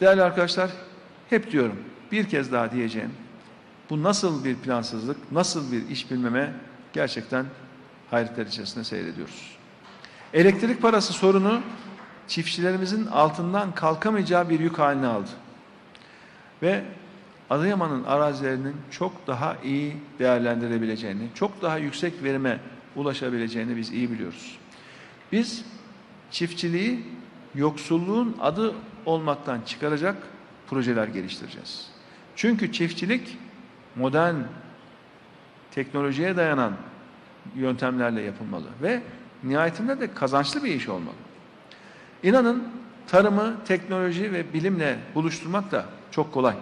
[0.00, 0.70] Değerli arkadaşlar,
[1.30, 1.76] hep diyorum,
[2.12, 3.10] bir kez daha diyeceğim.
[3.90, 6.52] Bu nasıl bir plansızlık, nasıl bir iş bilmeme
[6.92, 7.46] gerçekten
[8.10, 9.56] hayretler içerisinde seyrediyoruz.
[10.34, 11.60] Elektrik parası sorunu
[12.28, 15.30] çiftçilerimizin altından kalkamayacağı bir yük haline aldı.
[16.62, 16.84] Ve
[17.50, 22.58] Adıyaman'ın arazilerinin çok daha iyi değerlendirebileceğini, çok daha yüksek verime
[22.96, 24.58] ulaşabileceğini biz iyi biliyoruz.
[25.32, 25.64] Biz
[26.30, 27.04] çiftçiliği
[27.54, 28.74] yoksulluğun adı
[29.06, 30.16] olmaktan çıkaracak
[30.66, 31.88] projeler geliştireceğiz.
[32.36, 33.38] Çünkü çiftçilik
[33.96, 34.36] modern
[35.70, 36.72] teknolojiye dayanan
[37.56, 39.02] yöntemlerle yapılmalı ve
[39.44, 41.14] nihayetinde de kazançlı bir iş olmalı.
[42.22, 42.68] İnanın
[43.06, 46.54] tarımı, teknoloji ve bilimle buluşturmak da çok kolay.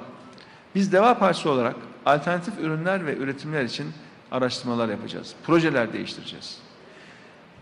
[0.74, 1.76] Biz Deva Partisi olarak
[2.06, 3.86] alternatif ürünler ve üretimler için
[4.30, 5.34] araştırmalar yapacağız.
[5.46, 6.58] Projeler değiştireceğiz.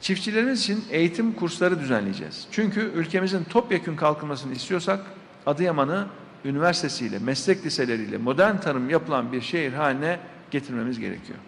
[0.00, 2.46] Çiftçilerimiz için eğitim kursları düzenleyeceğiz.
[2.50, 5.00] Çünkü ülkemizin topyekün kalkınmasını istiyorsak
[5.46, 6.06] Adıyaman'ı
[6.44, 11.38] üniversitesiyle, meslek liseleriyle modern tarım yapılan bir şehir haline getirmemiz gerekiyor.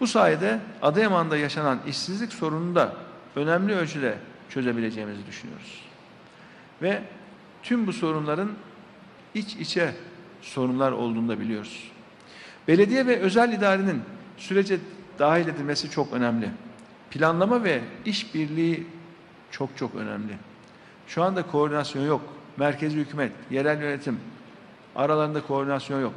[0.00, 2.92] Bu sayede Adıyaman'da yaşanan işsizlik sorununu da
[3.36, 4.18] önemli ölçüde
[4.48, 5.82] çözebileceğimizi düşünüyoruz.
[6.82, 7.02] Ve
[7.62, 8.50] tüm bu sorunların
[9.34, 9.94] iç içe
[10.42, 11.92] sorunlar olduğunu da biliyoruz.
[12.68, 14.02] Belediye ve özel idarenin
[14.36, 14.78] sürece
[15.18, 16.50] dahil edilmesi çok önemli.
[17.10, 18.86] Planlama ve işbirliği
[19.50, 20.32] çok çok önemli.
[21.06, 22.22] Şu anda koordinasyon yok.
[22.56, 24.20] Merkezi hükümet, yerel yönetim
[24.96, 26.14] aralarında koordinasyon yok.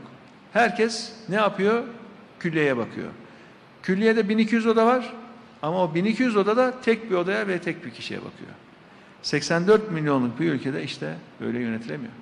[0.54, 1.84] Herkes ne yapıyor?
[2.40, 3.08] Külliyeye bakıyor.
[3.84, 5.14] Külliyede 1200 oda var
[5.62, 8.52] ama o 1200 odada tek bir odaya ve tek bir kişiye bakıyor.
[9.22, 12.14] 84 milyonluk bir ülkede işte böyle yönetilemiyor.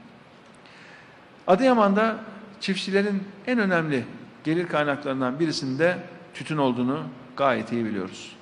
[1.48, 2.18] Adıyaman'da
[2.60, 4.04] çiftçilerin en önemli
[4.48, 5.98] gelir kaynaklarından birisinde
[6.34, 7.04] tütün olduğunu
[7.38, 8.36] gayet iyi biliyoruz.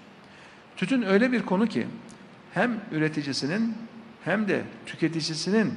[0.77, 1.87] Tütün öyle bir konu ki
[2.53, 3.77] hem üreticisinin
[4.23, 5.73] hem de tüketicisinin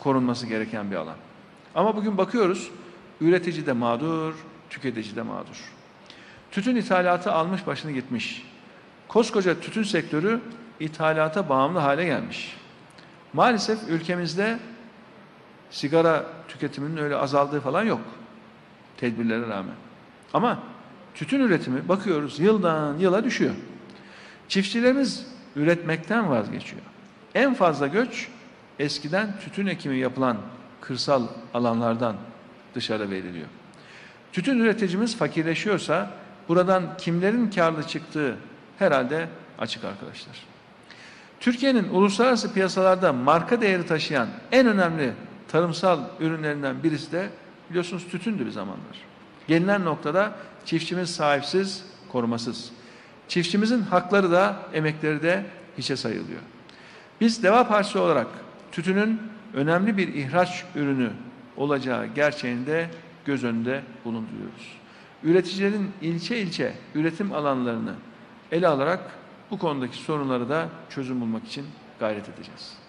[0.00, 1.16] korunması gereken bir alan.
[1.74, 2.70] Ama bugün bakıyoruz
[3.20, 4.34] üretici de mağdur,
[4.70, 5.72] tüketici de mağdur.
[6.50, 8.46] Tütün ithalatı almış başını gitmiş.
[9.08, 10.40] Koskoca tütün sektörü
[10.80, 12.56] ithalata bağımlı hale gelmiş.
[13.32, 14.58] Maalesef ülkemizde
[15.70, 18.00] sigara tüketiminin öyle azaldığı falan yok.
[18.96, 19.74] Tedbirlere rağmen.
[20.34, 20.58] Ama
[21.14, 23.54] tütün üretimi bakıyoruz yıldan yıla düşüyor.
[24.48, 25.26] Çiftçilerimiz
[25.56, 26.82] üretmekten vazgeçiyor.
[27.34, 28.28] En fazla göç
[28.78, 30.36] eskiden tütün ekimi yapılan
[30.80, 31.22] kırsal
[31.54, 32.16] alanlardan
[32.74, 33.46] dışarı veriliyor.
[34.32, 36.10] Tütün üreticimiz fakirleşiyorsa
[36.48, 38.36] buradan kimlerin karlı çıktığı
[38.78, 39.28] herhalde
[39.58, 40.36] açık arkadaşlar.
[41.40, 45.12] Türkiye'nin uluslararası piyasalarda marka değeri taşıyan en önemli
[45.48, 47.28] tarımsal ürünlerinden birisi de
[47.70, 49.04] biliyorsunuz tütündü bir zamanlar.
[49.48, 50.34] Gelinen noktada
[50.64, 52.70] çiftçimiz sahipsiz, korumasız.
[53.28, 55.46] Çiftçimizin hakları da, emekleri de
[55.78, 56.40] hiçe sayılıyor.
[57.20, 58.26] Biz Deva Partisi olarak
[58.72, 59.20] tütünün
[59.54, 61.10] önemli bir ihraç ürünü
[61.56, 62.90] olacağı gerçeğinde
[63.24, 64.78] göz önünde bulunduruyoruz.
[65.22, 67.94] Üreticilerin ilçe ilçe üretim alanlarını
[68.52, 69.00] ele alarak
[69.50, 71.66] bu konudaki sorunları da çözüm bulmak için
[72.00, 72.83] gayret edeceğiz.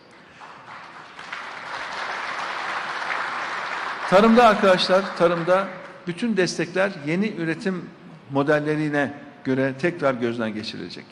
[4.10, 5.68] Tarımda arkadaşlar, tarımda
[6.08, 7.89] bütün destekler yeni üretim
[8.32, 11.06] modellerine göre tekrar gözden geçirilecek.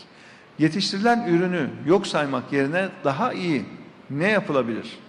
[0.60, 3.66] Yetiştirilen ürünü yok saymak yerine daha iyi
[4.10, 5.00] ne yapılabilir?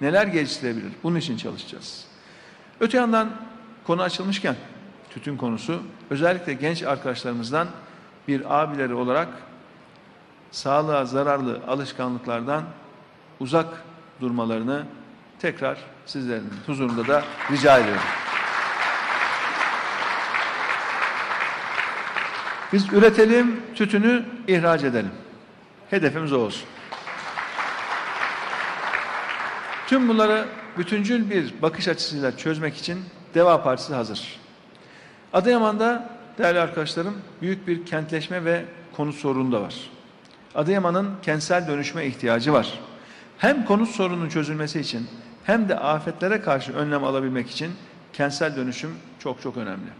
[0.00, 0.92] Neler geliştirebilir?
[1.02, 2.04] Bunun için çalışacağız.
[2.80, 3.30] Öte yandan
[3.84, 4.56] konu açılmışken
[5.10, 7.68] tütün konusu özellikle genç arkadaşlarımızdan
[8.28, 9.28] bir abileri olarak
[10.50, 12.64] sağlığa zararlı alışkanlıklardan
[13.40, 13.66] uzak
[14.20, 14.84] durmalarını
[15.42, 18.02] tekrar sizlerin huzurunda da rica ediyorum.
[22.72, 25.10] Biz üretelim, tütünü ihraç edelim.
[25.90, 26.68] Hedefimiz o olsun.
[29.86, 30.44] Tüm bunları
[30.78, 34.40] bütüncül bir bakış açısıyla çözmek için Deva Partisi hazır.
[35.32, 38.64] Adıyaman'da değerli arkadaşlarım büyük bir kentleşme ve
[38.96, 39.74] konut sorunu da var.
[40.54, 42.78] Adıyaman'ın kentsel dönüşme ihtiyacı var.
[43.38, 45.08] Hem konut sorununun çözülmesi için
[45.44, 47.72] hem de afetlere karşı önlem alabilmek için
[48.12, 49.90] kentsel dönüşüm çok çok önemli.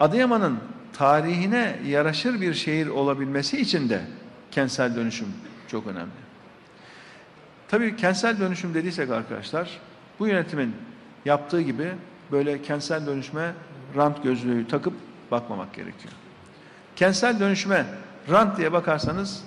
[0.00, 0.58] Adıyaman'ın
[0.92, 4.00] tarihine yaraşır bir şehir olabilmesi için de
[4.50, 5.28] kentsel dönüşüm
[5.68, 6.10] çok önemli.
[7.68, 9.80] Tabii kentsel dönüşüm dediysek arkadaşlar,
[10.18, 10.76] bu yönetimin
[11.24, 11.92] yaptığı gibi
[12.32, 13.52] böyle kentsel dönüşme
[13.96, 14.94] rant gözlüğü takıp
[15.30, 16.14] bakmamak gerekiyor.
[16.96, 17.86] Kentsel dönüşüme
[18.30, 19.44] rant diye bakarsanız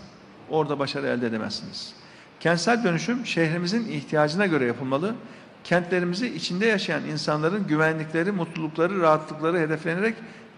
[0.49, 2.00] orada başarı elde edemezsiniz.
[2.41, 5.15] Kentsel dönüşüm şehrimizin ihtiyacına göre yapılmalı.
[5.63, 10.15] Kentlerimizi içinde yaşayan insanların güvenlikleri, mutlulukları, rahatlıkları hedeflenerek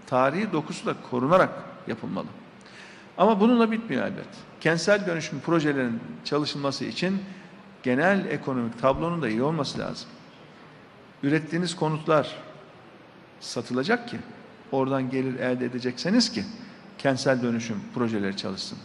[0.07, 1.49] tarihi dokusu da korunarak
[1.87, 2.27] yapılmalı.
[3.17, 4.25] Ama bununla bitmiyor elbet.
[4.61, 7.21] Kentsel dönüşüm projelerinin çalışılması için
[7.83, 10.09] genel ekonomik tablonun da iyi olması lazım.
[11.23, 12.35] Ürettiğiniz konutlar
[13.39, 14.17] satılacak ki
[14.71, 16.43] oradan gelir elde edecekseniz ki
[16.97, 18.77] kentsel dönüşüm projeleri çalışsın.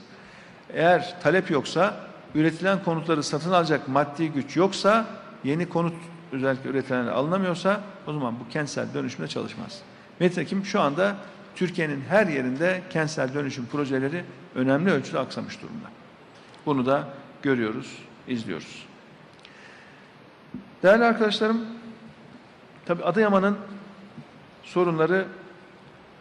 [0.72, 5.06] Eğer talep yoksa üretilen konutları satın alacak maddi güç yoksa
[5.44, 5.94] yeni konut
[6.32, 9.82] özellikle üretilenler alınamıyorsa o zaman bu kentsel dönüşümde çalışmaz.
[10.20, 11.16] Nitekim şu anda
[11.54, 14.24] Türkiye'nin her yerinde kentsel dönüşüm projeleri
[14.54, 15.88] önemli ölçüde aksamış durumda.
[16.66, 17.08] Bunu da
[17.42, 17.98] görüyoruz,
[18.28, 18.86] izliyoruz.
[20.82, 21.66] Değerli arkadaşlarım,
[22.86, 23.58] tabi Adıyaman'ın
[24.62, 25.26] sorunları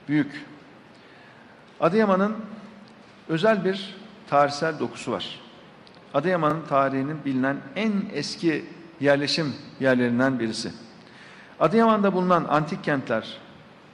[0.07, 0.45] büyük.
[1.79, 2.35] Adıyaman'ın
[3.29, 3.95] özel bir
[4.27, 5.46] tarihsel dokusu var.
[6.17, 8.65] Adıyaman'ın tarihinin bilinen en eski
[8.99, 10.71] yerleşim yerlerinden birisi.
[11.59, 13.37] Adıyaman'da bulunan antik kentler,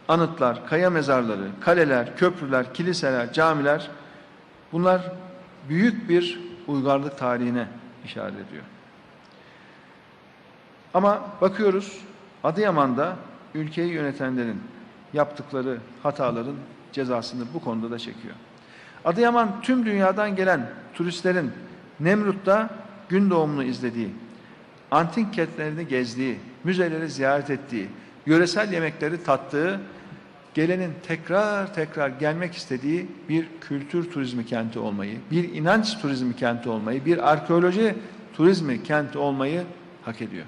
[0.08, 3.90] anıtlar, kaya mezarları, kaleler, köprüler, kiliseler, camiler
[4.72, 5.12] bunlar
[5.70, 7.68] büyük bir uygarlık tarihine
[8.06, 8.64] işaret ediyor.
[10.94, 12.02] Ama bakıyoruz
[12.44, 13.16] Adıyaman'da
[13.54, 14.62] ülkeyi yönetenlerin
[15.14, 16.56] yaptıkları hataların
[16.92, 18.36] cezasını bu konuda da çekiyor.
[19.06, 21.52] Adıyaman tüm dünyadan gelen turistlerin
[22.00, 22.70] Nemrut'ta
[23.10, 24.10] gün doğumunu izlediği,
[24.92, 27.88] antik kentlerini gezdiği, müzeleri ziyaret ettiği,
[28.26, 29.80] yöresel yemekleri tattığı,
[30.54, 37.06] gelenin tekrar tekrar gelmek istediği bir kültür turizmi kenti olmayı, bir inanç turizmi kenti olmayı,
[37.06, 37.96] bir arkeoloji
[38.34, 39.64] turizmi kenti olmayı
[40.06, 40.46] hak ediyor.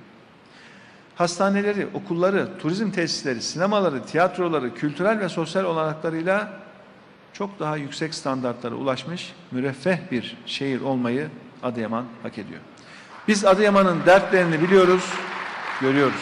[1.15, 6.64] Hastaneleri, okulları, turizm tesisleri, sinemaları, tiyatroları, kültürel ve sosyal olanaklarıyla
[7.37, 11.29] çok daha yüksek standartlara ulaşmış müreffeh bir şehir olmayı
[11.63, 12.59] Adıyaman hak ediyor.
[13.27, 15.13] Biz Adıyaman'ın dertlerini biliyoruz,
[15.81, 16.21] görüyoruz.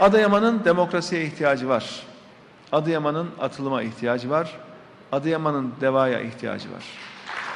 [0.00, 2.02] Adıyaman'ın demokrasiye ihtiyacı var.
[2.72, 4.56] Adıyaman'ın atılıma ihtiyacı var.
[5.12, 6.84] Adıyaman'ın devaya ihtiyacı var.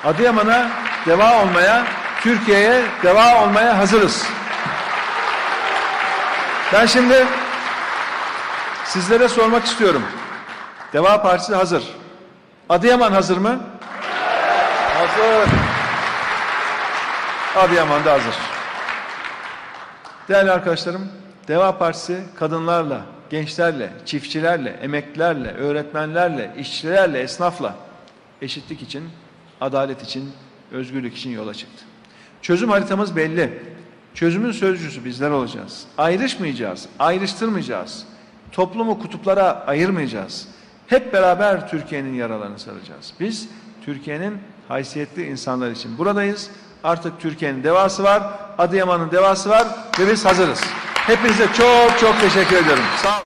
[0.05, 0.71] Adıyaman'a
[1.07, 1.87] deva olmaya,
[2.21, 4.27] Türkiye'ye deva olmaya hazırız.
[6.73, 7.27] Ben şimdi
[8.85, 10.03] sizlere sormak istiyorum.
[10.93, 11.85] Deva Partisi hazır.
[12.69, 13.61] Adıyaman hazır mı?
[14.95, 15.49] Hazır.
[17.57, 18.35] Adıyaman da hazır.
[20.29, 21.09] Değerli arkadaşlarım,
[21.49, 27.75] Deva Partisi kadınlarla, gençlerle, çiftçilerle, emeklilerle, öğretmenlerle, işçilerle, esnafla
[28.43, 29.05] eşitlik için,
[29.61, 30.33] adalet için,
[30.73, 31.85] özgürlük için yola çıktı.
[32.43, 33.63] Çözüm haritamız belli.
[34.15, 35.85] Çözümün sözcüsü bizler olacağız.
[35.99, 38.07] Ayrışmayacağız, ayrıştırmayacağız.
[38.53, 40.49] Toplumu kutuplara ayırmayacağız.
[40.87, 43.13] Hep beraber Türkiye'nin yaralarını saracağız.
[43.21, 43.49] Biz
[43.85, 46.51] Türkiye'nin haysiyetli insanlar için buradayız.
[46.85, 48.23] Artık Türkiye'nin devası var,
[48.59, 49.67] Adıyaman'ın devası var
[50.01, 50.61] ve biz hazırız.
[50.95, 52.85] Hepinize çok çok teşekkür ediyorum.
[53.03, 53.23] Sağ olun.